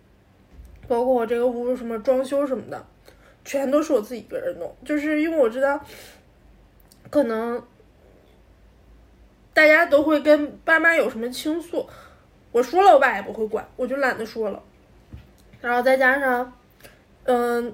[0.89, 2.85] 包括我这个屋什么装修什么的，
[3.45, 4.75] 全都是我自己一个人弄。
[4.83, 5.79] 就是因为我知道，
[7.09, 7.63] 可能
[9.53, 11.87] 大家都会跟爸妈有什么倾诉，
[12.51, 14.61] 我说了我爸也不会管，我就懒得说了。
[15.61, 16.53] 然后再加上，
[17.31, 17.71] 嗯，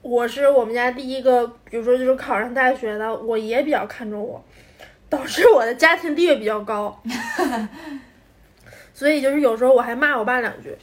[0.00, 4.42] 我是我们家第一个，比如说就是考上大学的，我爷比较看重我，
[5.10, 6.98] 导致我的家庭地位比较高，
[8.94, 10.74] 所以就是有时候我还骂我爸两句，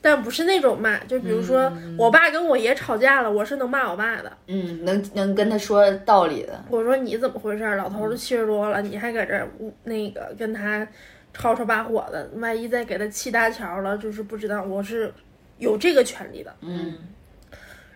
[0.00, 7.76] 但不是那种骂，就比如说我爸跟我爷吵架了，我是能骂我爸的，嗯，能能跟他说道理的，我说你怎么回事儿？
[7.76, 10.84] 老头儿都七十多了，你还搁这儿呜那个跟他
[11.32, 15.14] 吵吵把火的，万一再给他气搭桥了，就是不知道我是
[15.62, 16.54] 有这个权利的。
[16.60, 16.98] 嗯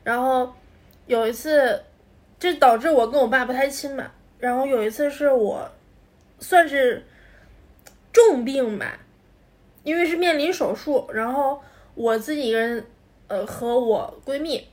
[0.04, 0.54] 然后
[1.06, 1.82] 有一次，
[2.38, 4.12] 这导致我跟我爸不太亲嘛。
[4.38, 5.68] 然后有一次是我
[6.38, 7.04] 算是
[8.12, 9.00] 重病吧，
[9.82, 11.60] 因为是面临手术，然后
[11.94, 12.86] 我自己一个人，
[13.26, 14.64] 呃，和我闺蜜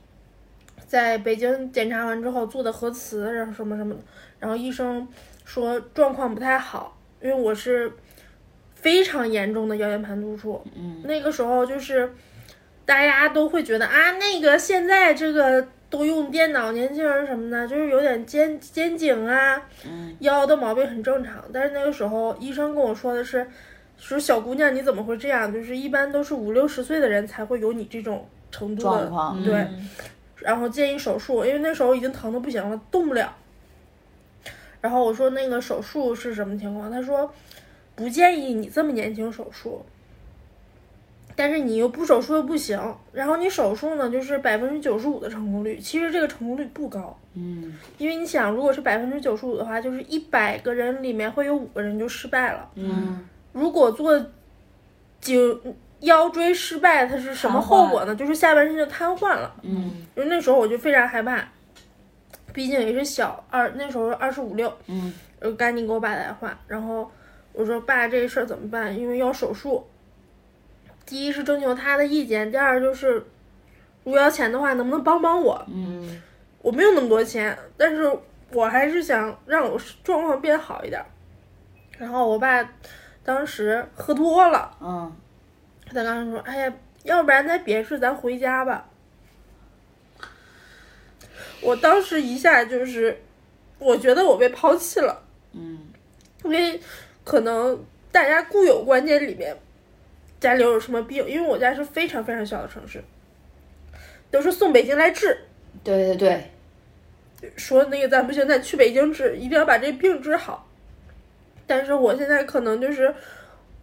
[0.86, 4.02] 在北京检查完之后做的核磁，然后什么什么的，
[4.40, 5.08] 然后医生
[5.46, 7.92] 说状况不太好，因为我是
[8.76, 12.14] 非常严重的腰间盘突出，嗯，那个时候就是
[12.86, 21.44] 大家都会觉得啊，那个现在这个都用电脑，年轻人什么的，就是有点肩肩颈啊、嗯腰的毛病很正常。
[21.54, 23.48] 但是那个时候医生跟我说的是，
[23.98, 25.52] 说小姑娘你怎么会这样？
[25.52, 29.10] 就是一般都是五六十岁的人才会有你这种程度的
[29.44, 29.90] 对嗯
[30.38, 33.34] 然后建议手术，因为那时候已经疼的不行了，动不了。
[34.82, 36.92] 然后我说那个手术是什么情况？
[36.92, 37.34] 他说
[37.96, 39.86] 不建议你这么年轻手术，
[41.36, 42.80] 但是你又不手术又不行。
[43.12, 52.70] 然后你手术呢，就是百分之九十五的成功率，其实这个成功率不高，嗯因为你想，如果是百分之九十五的话，就是一百个人里面会有五个人就失败了。
[52.76, 54.20] 嗯如果做
[55.22, 58.16] 颈腰椎失败，它是什么后果呢？
[58.16, 59.54] 就是下半身就瘫痪了。
[59.62, 61.48] 嗯因为那时候我就非常害怕，
[62.52, 67.10] 毕竟也是小二，那时候二十五六，嗯呃，赶紧给我爸打电话，然后
[67.54, 68.98] 我说爸，这事儿怎么办？
[68.98, 69.86] 因为要手术，
[71.06, 73.26] 第一是征求他的意见，第二就是
[74.04, 75.66] 如果要钱的话，能不能帮帮我？
[75.68, 76.22] 嗯
[76.62, 78.10] 我没有那么多钱，但是
[78.52, 81.04] 我还是想让我状况变好一点。
[81.98, 82.68] 然后我爸
[83.24, 85.14] 当时喝多了，嗯
[85.86, 86.74] 他刚才说：“哎呀，
[87.04, 88.90] 要不然咱别墅，咱回家吧。”
[91.62, 93.22] 我当时一下就是，
[93.78, 95.88] 我觉得我被抛弃了，嗯
[96.46, 96.80] 因为
[97.24, 99.56] 可能大家固有观念里面，
[100.44, 103.02] 家里有什么病，因为我家是非常非常小的城市，
[104.30, 105.38] 都是送北京来治，
[105.86, 110.68] 对对对，说那个咱不行，咱去北京治，一定要把这病治好。
[111.66, 113.16] 但是我现在可能就是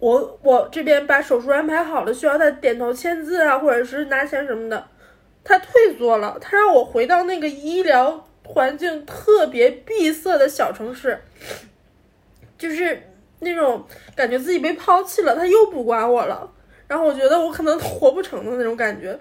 [0.00, 4.86] 我我这边把手术安排好了，需要他点头签字啊，或者是拿钱什么的，
[5.42, 11.22] 他退缩了，他让我回到那个医疗环境特别闭塞的小城市，
[12.58, 13.02] 就是
[13.40, 13.84] 那种
[14.14, 16.50] 感觉自己被抛弃了，他又不管我了。
[16.86, 19.18] 然后我觉得我可能活不成的那种感觉。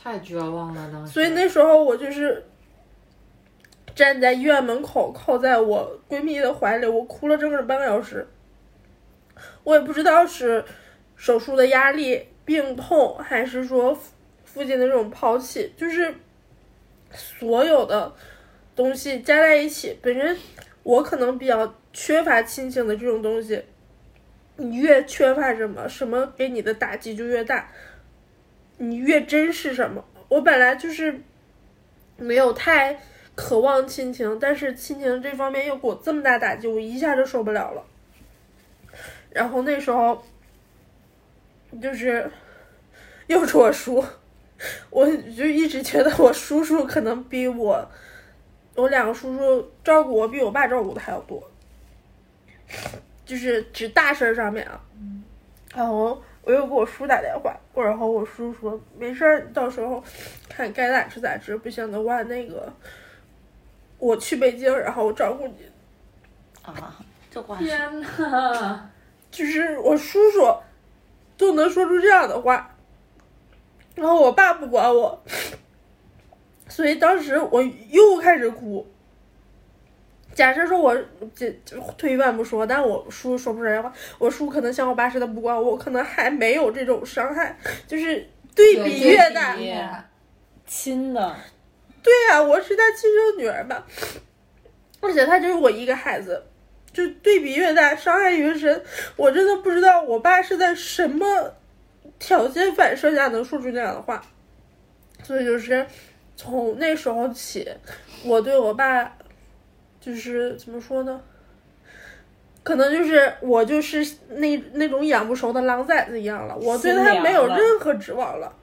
[0.00, 1.12] 太绝望了当时。
[1.12, 2.44] 所以那时候我就是
[3.94, 8.26] 站在医院门口，靠在我闺蜜的怀里，我哭了整整半个小时。
[9.64, 10.64] 我也不知道是
[11.16, 14.12] 手术的压力、病痛，还是说父
[14.44, 16.14] 父亲的这种抛弃，就是
[17.12, 18.12] 所有的
[18.76, 19.98] 东西加在一起。
[20.02, 20.36] 本身
[20.82, 23.62] 我可能比较缺乏亲情的这种东西，
[24.56, 27.68] 你越缺乏什么，什么给你的打击就越大。
[28.78, 30.04] 你越珍视什么。
[30.28, 31.20] 我本来就是
[32.16, 32.98] 没有太
[33.34, 37.84] 渴望亲情，但是亲情这方面又给我这么大打击，我一下就受不了了。
[39.30, 40.22] 然后那时候
[41.80, 42.30] 就是
[43.26, 44.02] 又是我叔，
[44.90, 47.90] 我就一直觉得我叔叔可能比我
[48.74, 51.51] 我两个叔叔照顾我比我爸照顾的还要多，
[53.24, 54.80] 就是指大事儿上面啊。
[55.74, 60.02] 然后我又给我叔打电话，然后我叔说没事儿，到时候
[60.48, 62.70] 看该咋吃咋吃，不行的话那个
[63.98, 65.54] 我去北京，然后我照顾你。
[66.62, 66.94] 啊，
[67.30, 68.90] 这话天呐，
[69.30, 70.54] 就是我叔叔
[71.38, 72.76] 都能说出这样的话，
[73.94, 75.22] 然后我爸不管我，
[76.68, 78.86] 所以当时我又开始哭。
[80.34, 80.96] 假设说我
[81.34, 89.56] 这这退一万步说，但我叔说不出来话，我叔可能像我爸似的不管我，我可能还没有这种伤害，就是对比越大。
[90.66, 91.36] 亲的，
[92.02, 93.86] 对呀、我是他亲生女儿吧，
[95.00, 96.42] 而且他只有我一个孩子，
[96.94, 98.82] 就对比越大，伤害越深。
[99.16, 101.54] 我真的不知道我爸是在什么
[102.18, 104.24] 条件反射下能说出这样的话，
[105.22, 105.86] 所以就是
[106.36, 107.68] 从那时候起，
[108.24, 109.14] 我对我爸
[110.02, 111.22] 就是怎么说呢？
[112.64, 118.54] 可能就是我就是那那种养不熟的狼崽子一样了，我对他没有任何指望了。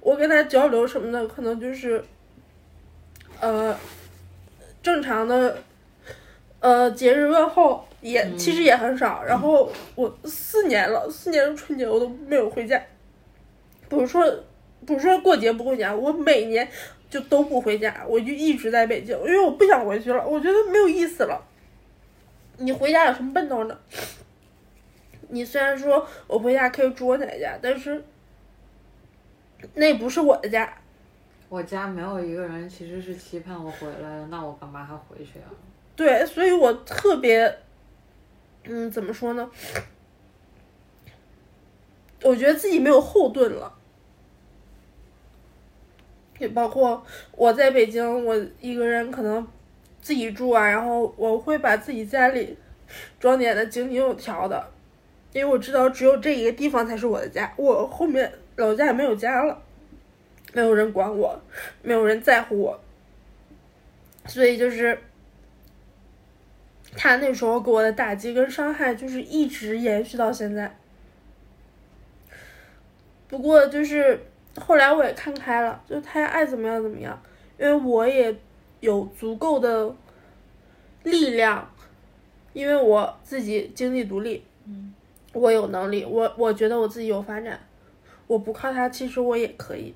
[0.00, 2.02] 我跟他交流什么的，可能就是，
[3.40, 3.76] 呃，
[4.82, 5.58] 正常的，
[6.60, 9.24] 呃，节日问候也、其实也很少。
[9.24, 12.80] 然后我四年了，四年的春节我都没有回家，
[13.88, 14.24] 不是说
[14.86, 16.66] 不是说过节不回家，我每年
[17.14, 21.40] 就都不回家，我就一直在北京，因为我不想回去了，我觉得没有意思了。
[22.56, 23.78] 你回家有什么奔头呢？
[25.28, 28.04] 你虽然说我回家可以住我奶奶家，但是
[29.74, 30.76] 那不是我的家。
[31.48, 35.54] 我家没有一个人其实是期盼我回来的，那我干嘛还回去啊？
[35.94, 37.58] 对，所以我特别，
[38.64, 39.48] 嗯，怎么说呢？
[42.24, 43.72] 我觉得自己没有后盾了，
[46.38, 49.46] 也包括我在北京，我一个人可能
[50.00, 52.56] 自己住啊，然后我会把自己家里
[53.18, 54.70] 装点的井井有条的，
[55.32, 59.62] 因为我知道只有这一个地方才是我的家，我后面老家也没有家了，
[60.52, 61.40] 没有人管我，
[61.82, 62.80] 没有人在乎我，
[64.26, 64.98] 所以就是。
[66.96, 70.78] 他那时候给我的打击跟伤害，就是一直延续到现在。
[73.26, 74.26] 不过就是
[74.60, 77.20] 后来我也看开了，就他爱怎么样怎么样，
[77.58, 78.34] 因为我也
[78.80, 79.94] 有足够的
[81.02, 81.70] 力量，
[82.52, 84.44] 因为我自己经济独立，
[85.32, 87.60] 我有能力，我我觉得我自己有发展，
[88.26, 89.94] 我不靠他，其实我也可以，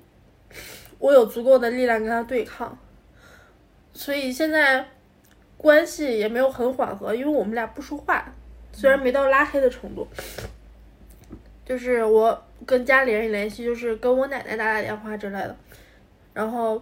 [0.97, 2.77] 我有足够的力量跟他对抗，
[3.93, 4.85] 所以现在。
[5.61, 8.33] 关系也没有很缓和，因为我们俩不说话，
[8.71, 10.07] 虽然没到拉黑的程度，
[11.69, 15.55] 就是我跟家里人联系，就是跟我奶奶打打电话之类的，
[16.33, 16.81] 然后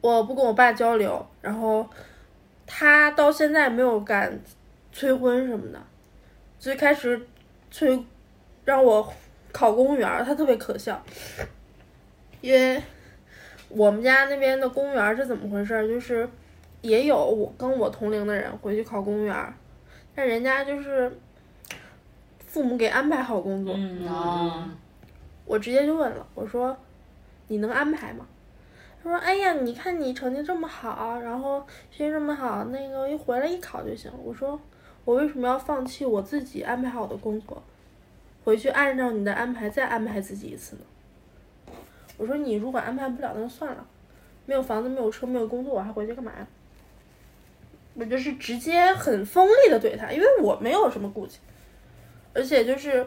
[0.00, 1.88] 我不跟我爸交流，然后
[2.66, 4.40] 他到现在没有敢
[4.92, 5.80] 催婚什么的，
[6.58, 7.24] 最开始
[7.70, 8.04] 催
[8.64, 9.10] 让我
[9.52, 11.00] 考公务员，他特别可笑，
[12.40, 12.82] 因为
[13.68, 16.28] 我们家那边的公务员是怎么回事儿，就是。
[16.80, 19.54] 也有我跟我同龄的人回去考公务员，
[20.14, 21.10] 但人家就是
[22.58, 24.68] 父母给安排好工作，嗯啊
[25.44, 26.76] 我直接就问了，我说
[27.46, 28.26] 你能安排吗？
[29.00, 34.60] 他说：“哎呀，你看你成绩这么好，然后学习这么好，那个一回来一考就行。”我说
[35.06, 37.62] ：“我为什么要放弃我自己安排好的工作，
[38.44, 40.82] 回去按照你的安排再安排自己一次呢？”
[42.18, 43.86] 我说：“你如果安排不了，那就算了，
[44.46, 46.44] 没有房子，没有车，没有工作，我还回去干嘛呀？”
[47.94, 51.38] 我就是直接很锋利的怼他，因为我没有什么顾忌，
[52.34, 53.06] 而且就是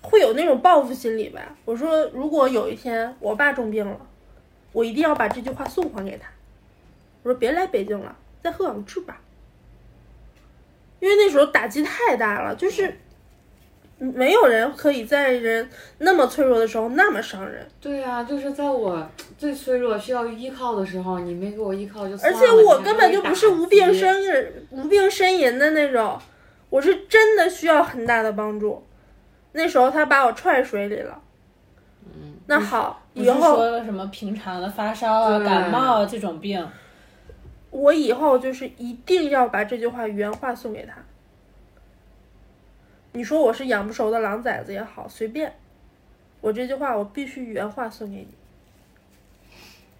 [0.00, 1.56] 会有那种报复心理吧。
[1.64, 3.98] 我说，如果有一天我爸重病了，
[4.72, 6.28] 我一定要把这句话送还给他。
[7.22, 9.20] 我说别来北京了，在鹤岗治吧。
[11.00, 12.98] 因为那时候打击太大了，就是
[13.98, 15.68] 没有人可以在人
[15.98, 17.66] 那么脆弱的时候那么伤人。
[17.80, 19.06] 对呀、就是在我
[19.38, 22.38] 最脆弱需要依靠的时候，你没给我依靠就算而。
[22.38, 26.20] 且我根本就不是无病呻吟、无病呻吟的那种，
[26.70, 28.82] 我是真的需要很大的帮助。
[29.52, 31.20] 那时候他把我踹水里了。
[32.04, 36.66] 嗯，那好，以后说什么平常的发烧啊、感冒啊这种病，
[37.70, 40.94] 我以后就是一定要把这句话原话送给他。
[43.12, 45.52] 你说我是养不熟的狼崽子也好，随便，
[46.40, 48.28] 我这句话我必须原话送给你。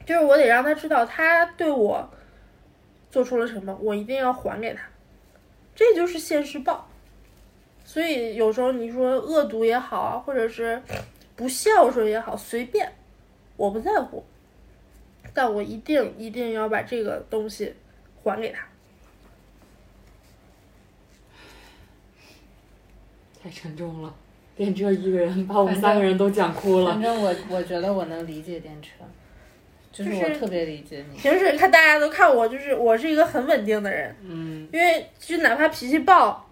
[0.06, 2.08] 就是我得让他知道他对我
[3.10, 4.82] 做出了什么，我一定要还给他，
[5.80, 6.86] 这就是现世报。
[7.86, 10.80] 所以有时候你说恶毒也好啊，或者是
[11.34, 12.92] 不孝顺也好，随便，
[13.56, 14.22] 我不在乎，
[15.32, 17.74] 但我一定一定要把这个东西
[18.22, 18.66] 还给他。
[23.42, 24.14] 太沉重了。
[24.54, 26.92] 电车一个人把我们三个人都讲哭了。
[26.92, 28.90] 反正我我觉得我能理解电车，
[29.92, 31.18] 就是就是我特别理解你。
[31.18, 36.48] 平时看大家都看我，就是我是一个很稳定的人，嗯，因为就哪怕脾气暴，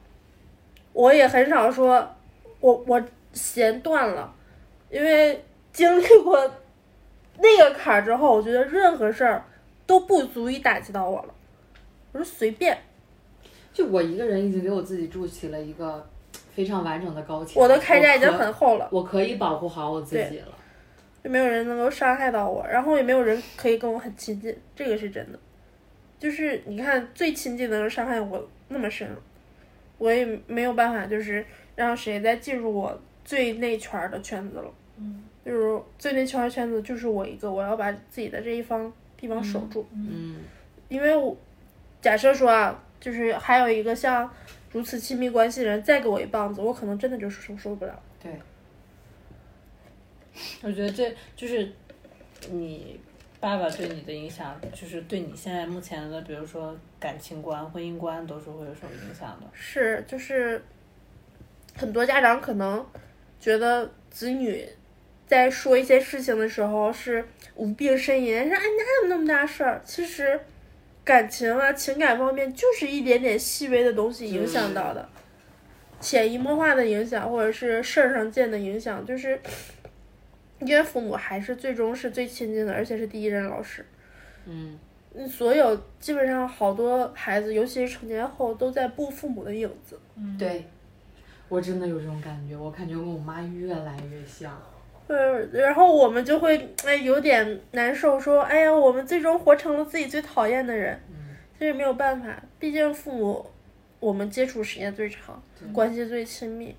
[0.93, 2.17] 我也很少说
[2.61, 3.01] 我我
[3.33, 4.35] 弦断了，
[4.91, 6.53] 因为经历过
[7.39, 9.45] 那个坎儿之后，我觉得任何事儿
[9.87, 11.35] 都不足以打击到我了。
[12.11, 12.77] 我说随便，
[13.73, 16.05] 就我一个人已经给我自己筑起了一个
[16.53, 17.55] 非常完整的高墙。
[17.55, 20.49] 我的铠甲已经很厚了，我可以保护好我自己了。
[21.23, 25.39] 就没有人能够伤害到我，然后也没有人可以跟我很亲近，这个是真的。
[26.19, 29.09] 就是你看，最亲近的人伤害我那么深，
[29.99, 31.45] 我也没有办法，就是
[31.77, 34.75] 让谁再进入我最内圈儿的圈子了。
[34.97, 40.37] 嗯，就是最内圈儿圈子就是我一个，我要把自己的这一方地方守住，嗯，
[40.89, 41.37] 因为我
[42.01, 44.29] 假设说啊，就是还有一个像
[44.73, 48.03] 如此亲密关系的人再给我一棒子，我可能真的就是受受不了。
[48.21, 48.33] 对，
[50.63, 51.71] 我觉得这就是
[52.51, 53.01] 你
[53.41, 59.47] 爸爸对你的影响，就是对你现在目前的，比如说感情观、婚姻观，都是会有什么影响的。
[59.53, 60.63] 是，就是
[61.77, 62.85] 很多家长可能
[63.39, 64.69] 觉得子女
[65.27, 67.25] 在说一些事情的时候是
[67.55, 69.81] 无病呻吟，说哎哪有那么大事儿？
[69.85, 70.41] 其实
[71.05, 75.09] 感情啊、情感方面就是一点点细微的东西影响到的，
[76.01, 79.41] 潜移默化的影响，或者是事儿上见的影响，就是
[80.61, 83.85] 因为父母还是最终是最亲近的，而且是第一任老师。
[84.47, 84.79] 嗯，
[85.15, 89.99] 嗯，所有基本上好多孩子，尤其是成年后，都在步父母的影子。
[90.39, 90.65] 对，
[91.49, 94.61] 我真的有这种感觉，我感觉跟我妈越来越像。
[95.07, 101.01] 呃，然后我们就会哎有点难受，说哎呀，我们最终活成了自己最讨厌的人。
[101.09, 103.47] 嗯，其实没有办法，毕竟父母
[104.01, 105.43] 我们接触时间最长，
[105.73, 106.75] 关系最亲密。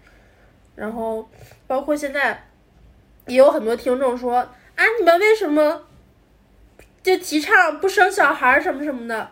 [0.75, 1.27] 然后
[1.67, 2.41] 包括现在，
[3.29, 5.83] 也有很多听众说啊，你们为什么
[7.01, 9.29] 就提倡不生小孩儿什么什么的？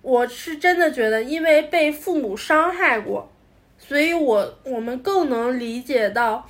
[0.00, 3.30] 我是真的觉得，因为被父母伤害过，
[3.76, 6.48] 所以我我们更能理解到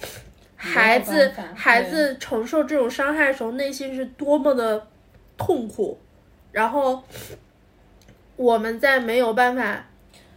[0.55, 4.86] 孩子孩子承受这种伤害的时候，内心是多么的
[5.36, 5.99] 痛苦，
[6.53, 7.03] 然后
[8.36, 9.86] 我们在没有办法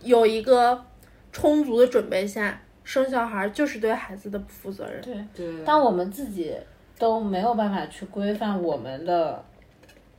[0.02, 0.84] 有一个
[1.32, 5.02] 充足的准备下生小孩，就是对孩子的不负责任。
[5.02, 5.64] 对，对。
[5.64, 6.56] 当我们自己
[6.98, 9.44] 都没有办法去规范我们的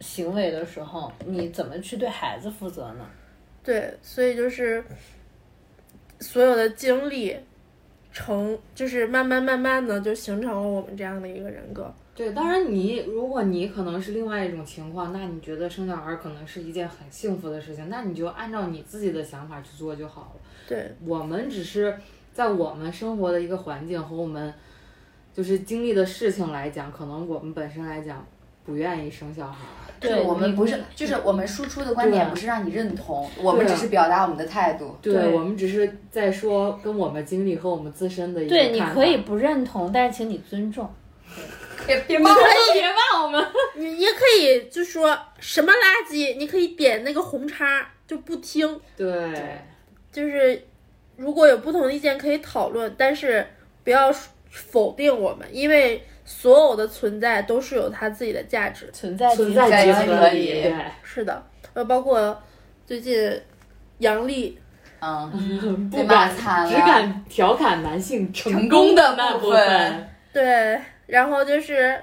[0.01, 3.07] 行为的时候，你怎么去对孩子负责呢？
[3.63, 4.85] 对，所以就是
[6.21, 7.37] 所有的经历
[8.13, 11.93] 成，就是慢慢慢慢的就形成了我们这样的一个人格。
[12.15, 20.41] 对，当然你如果你可能是另外一种情况，那你觉得生小孩可能是一件很幸福的事情，那你就按照你自己的想法去做就好了。
[20.69, 21.97] 对，我们只是
[22.33, 24.53] 在我们生活的一个环境和我们
[25.33, 28.27] 就是经历的事情来讲，可能我们本身来讲
[28.65, 29.59] 不愿意生小孩。
[30.01, 34.97] 就是对我们不是，就是我们输出的观点不是让你认同，我们只是表达我们的态度。
[35.01, 40.93] 对对我们只是在说跟我们经历和我们自身的一个对，你可以不认同，但是请你尊重。
[41.87, 42.37] 别别骂我，
[42.73, 43.45] 别骂我们。
[43.77, 48.81] 你也可以就说什么垃圾，你可以点那个红叉就不听。
[48.97, 49.59] 对，
[50.11, 50.61] 就是
[51.17, 53.47] 如果有不同的意见可以讨论，但是
[53.85, 54.13] 不要
[54.51, 58.89] 否定我们，因为所有的存在都是有它自己的价值。
[58.93, 60.63] 存在存在即即合理。
[60.63, 61.43] 对，是的，
[61.75, 62.43] 呃，包括
[62.87, 63.41] 最近
[63.99, 64.59] 杨笠，
[65.01, 72.01] 嗯，不敢惨了只敢调侃男性成成功功的那部部分对，然后就是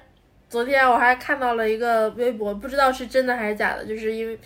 [0.48, 4.40] 昨天我还看到了一个微博，不知道是真的还是假的，就是因为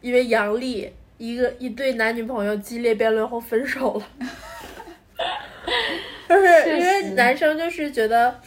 [0.00, 4.06] 因为杨笠一个一对男女朋友激烈辩论后分手了。
[6.28, 8.40] 就是因为男生就是觉得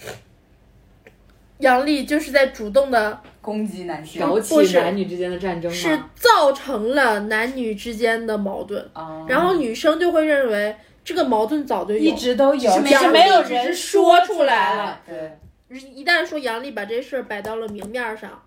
[1.59, 5.97] 杨笠就是在主动的，攻击男性挑不是起男女之间的战争是？
[6.15, 15.01] 造成了男女之间的矛盾，啊，然后女生就会认为这个矛盾早就有，一直都有，是只是没有人说出来来了。
[15.07, 15.39] 对，
[15.69, 18.43] 一旦说杨笠把这事儿摆到了明面儿上，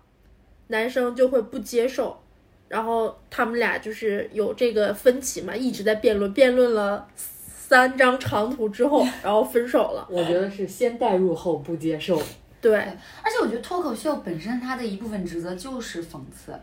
[0.67, 2.20] 男生就会不接受，
[2.71, 10.07] 然后他们俩就是有这个分歧嘛，一直在辩论，辩论了三张长图之后，然后分手了。
[10.09, 12.17] 我觉得是先代入后不接受。
[12.61, 16.53] 对，而且我觉得脱口秀本身它的一部分职责就是讽刺，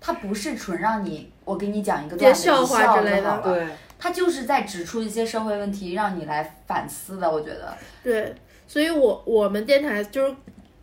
[0.00, 3.66] 它不是纯让你我给你讲一个段子，笑话之类的对，
[3.98, 7.28] 它就是在指出一些社会问题，让你来反思的。
[7.28, 8.32] 我觉得，对，
[8.68, 10.34] 所以我我们电台就是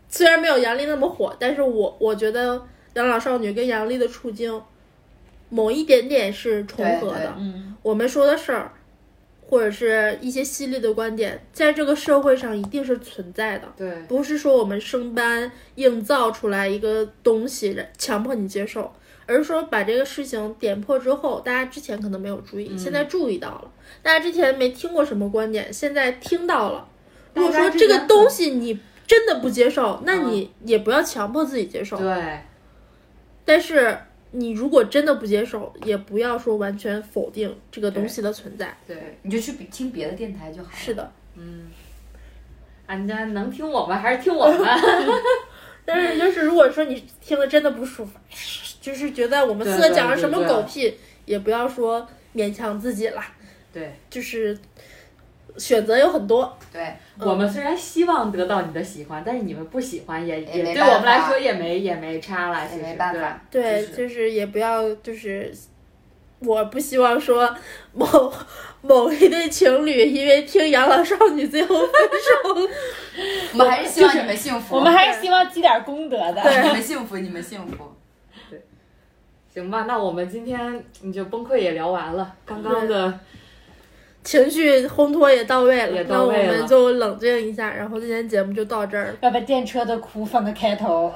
[0.10, 2.62] 虽然没有杨笠那么火，但是我我觉得
[2.98, 4.60] 养老少女跟杨笠的处境
[5.50, 7.36] 某一点点是重合的。
[7.38, 8.72] 嗯，我们说的事儿，
[9.48, 13.72] 或者是一些犀利的观点，在这个社会上一定是存在的。
[13.78, 18.92] 对，不是说我们生搬硬造出来一个东西，强迫你接受，
[19.28, 23.72] 而是说把这个事情点破之后，大家之前可能没有注意，现在注意到了；
[24.02, 26.90] 大家之前没听过什么观点，现在听到了。
[27.36, 31.96] 如果说这个东西你真的不接受，那你也不要强迫自己接受。
[31.98, 32.40] 对，
[33.48, 33.98] 但是
[34.32, 38.76] 你如果真的不接受，也不要说完全否定这个东西的存在。
[38.86, 40.76] 对，你就去听别的电台就好了。
[40.76, 41.68] 是的，嗯，
[42.88, 44.68] 人家能听我们还是听我们？
[45.86, 48.20] 但是就是如果说你听了真的不舒服，
[48.82, 50.94] 就是觉得我们四个讲了什么对对狗屁，
[51.24, 52.06] 也不要说
[52.36, 53.26] 勉强自己啦。
[53.72, 54.58] 对，就是
[55.58, 63.42] 选择有很多，对，我们虽然希望得到你的喜欢，但是你们不喜欢也也对我们来说也没也没差了，其实没办法。
[63.50, 65.54] 对，就是就是也不要就是。
[66.40, 67.52] 我不希望说
[67.94, 68.06] 某
[68.84, 72.70] 某一对情侣因为听养老少女最后分手，
[73.54, 74.76] 我们还是希望你们幸福。
[74.76, 76.44] 我们还是希望积点功德的。
[76.44, 77.92] 对你们幸福，你们幸福。
[78.52, 78.62] 对
[79.52, 83.20] 行吧，那我们今天你就崩溃也聊完了，刚刚的
[84.28, 89.14] 情绪烘托也到位了，那我们就冷静一下，然后今天节目就到这儿了。
[89.22, 91.10] 要把电车的哭放在开头。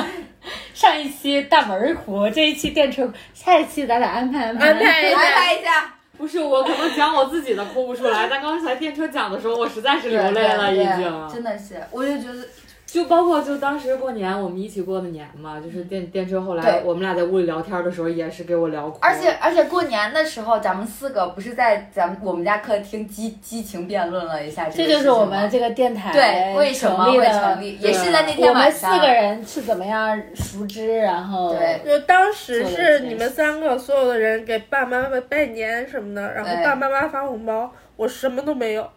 [0.72, 4.68] 上一期大门儿哭，这一期电车，下一期咱俩安排安排。
[4.70, 5.94] 安排一安下，排一下。
[6.16, 11.28] 不是我可能讲我自己的哭不出来，但刚才电车讲的时候，我实在是流泪了，已经。
[11.30, 12.46] 真的是，我就觉得
[12.90, 18.96] 就包括就当时过年我们一起过的年嘛，就是电电车后来我们俩在屋里聊天的时候，也是给我聊哭。
[19.02, 29.06] 而且而且过年的时候，咱们四个不是在咱们我们家客厅激激情辩论了一下这个就是我们这个电台对为什么会成立的成立，也是在那天晚上我们四。
[29.06, 38.88] 个人是怎么样熟知，然后对就当时是你们三个所有的人给爸妈妈拜年什么的，然后爸爸妈妈发红包，我什么都没有。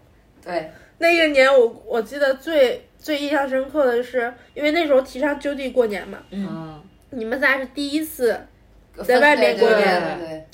[0.41, 6.79] 对那个年我我记得最最印象深刻的是，因为那时候提倡就地过年嘛，嗯，
[7.09, 8.39] 你们仨是第一次，
[9.03, 10.45] 在外面过年对对对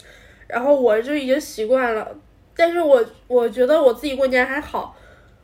[0.48, 2.10] 然后我就已经习惯了，
[2.56, 4.96] 但是我我觉得我自己过年还好。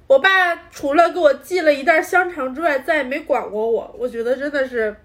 [0.08, 3.96] 我爸除了给我寄了一袋香肠之外，再也没管过我。
[3.98, 4.96] 我觉得真的是，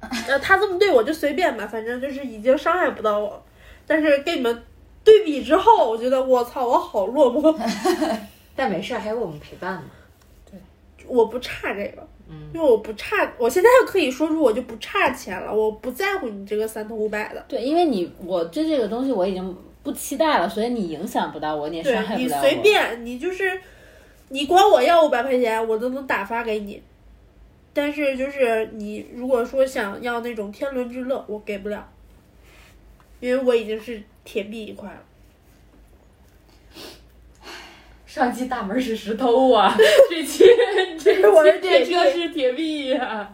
[0.00, 3.42] 呃，他这么对我就随便吧，反正就是已经伤害不到我。
[3.86, 4.62] 但是跟你们
[5.04, 7.56] 对比之后，我觉得我操，我好落寞。
[8.56, 9.84] 但没事儿，还有我们陪伴嘛。
[11.06, 17.44] 我不差这个，嗯因为我不差，我现在可以说出我就不差钱了，我不在乎你这个三头五百的。
[17.48, 22.42] 对，因为你我对这个东西我已经不期待了，所以你影响不到我，你也对伤害不了我。
[22.42, 23.60] 你随便，你就是
[24.30, 26.82] 你管我要五百块钱，我都能打发给你。
[27.72, 31.86] 但是就是你如果说想要那种天伦之乐，我给不了，
[33.20, 35.02] 因为我已经是铁币一块了。
[38.16, 39.76] 上期大门是石头啊，
[40.08, 40.42] 这期
[40.98, 43.28] 这期电车是铁臂呀、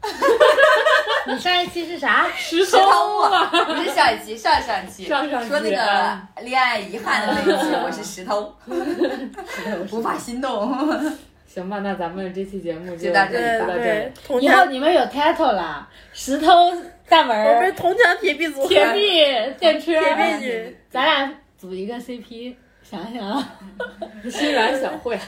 [1.28, 2.26] 你上一期是啥？
[2.34, 3.50] 石石头头啊。
[3.52, 5.04] 啊，不是上一期，上上期。
[5.04, 8.50] 上上期说那个啊恋爱遗憾的那一期，我是石头，
[9.92, 10.74] 无法心动。
[11.46, 13.74] 行吧，那咱们这期节目就就到这对里吧。
[14.40, 16.72] 以后墙，你们有 title 了，石头
[17.10, 17.36] 大门。
[17.44, 20.46] 我们儿、铜墙铁壁组合，铁壁电车，铁壁。
[20.46, 22.54] 女，咱俩组一个 CP，
[22.92, 23.56] 想想啊，
[24.30, 25.18] 心软小慧，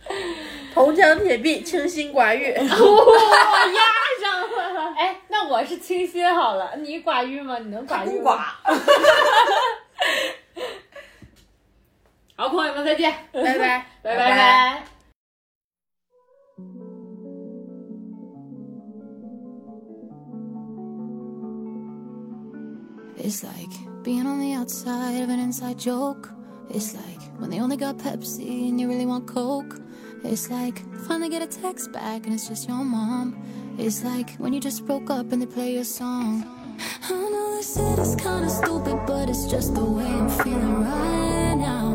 [0.72, 2.54] 铜墙铁壁，清心寡欲。
[2.54, 3.82] 我压
[4.22, 7.58] 上了哎，那我是清新好了，你寡欲吗？
[7.58, 8.46] 你能寡欲孤吗？
[8.64, 8.74] 寡，
[12.36, 13.86] 好，朋友们再见，拜拜。
[14.02, 14.82] 拜拜拜拜。
[23.18, 23.68] It's like
[24.02, 26.30] being on the outside of an inside joke.
[26.70, 29.80] It's like when they only got Pepsi and you really want Coke.
[30.24, 33.36] It's like finally get a text back and it's just your mom.
[33.78, 36.44] It's like when you just broke up and they play your song.
[37.04, 41.54] I know they said it's kinda stupid, but it's just the way I'm feeling right
[41.54, 41.86] now.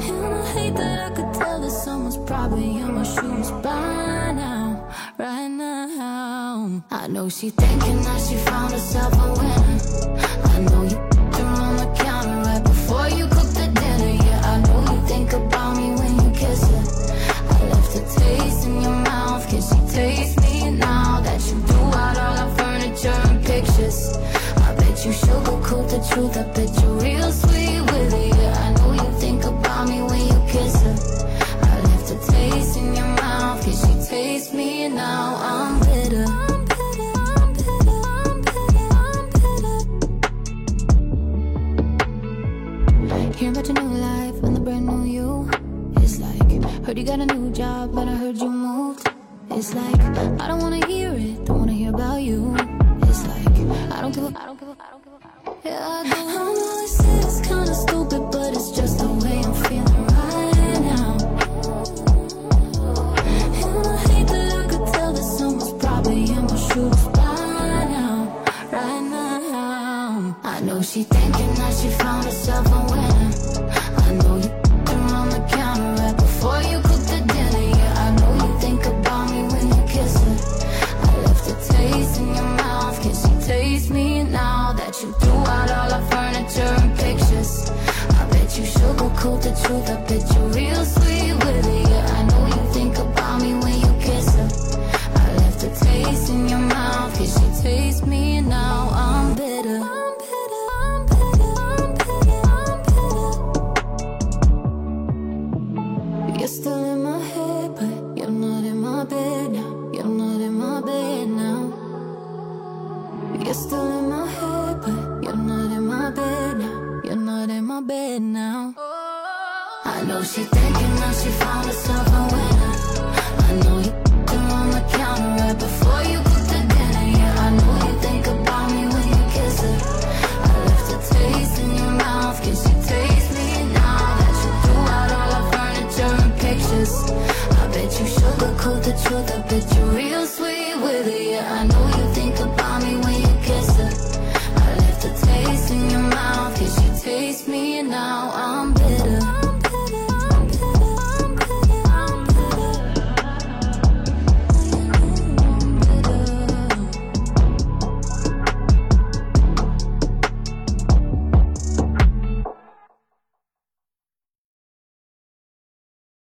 [0.00, 4.88] And I hate that I could tell that someone's probably in my shoes by now,
[5.18, 6.82] right now.
[6.90, 9.78] I know she thinking that she found herself a winner.
[10.44, 11.07] I know you.
[26.10, 26.97] truth up that you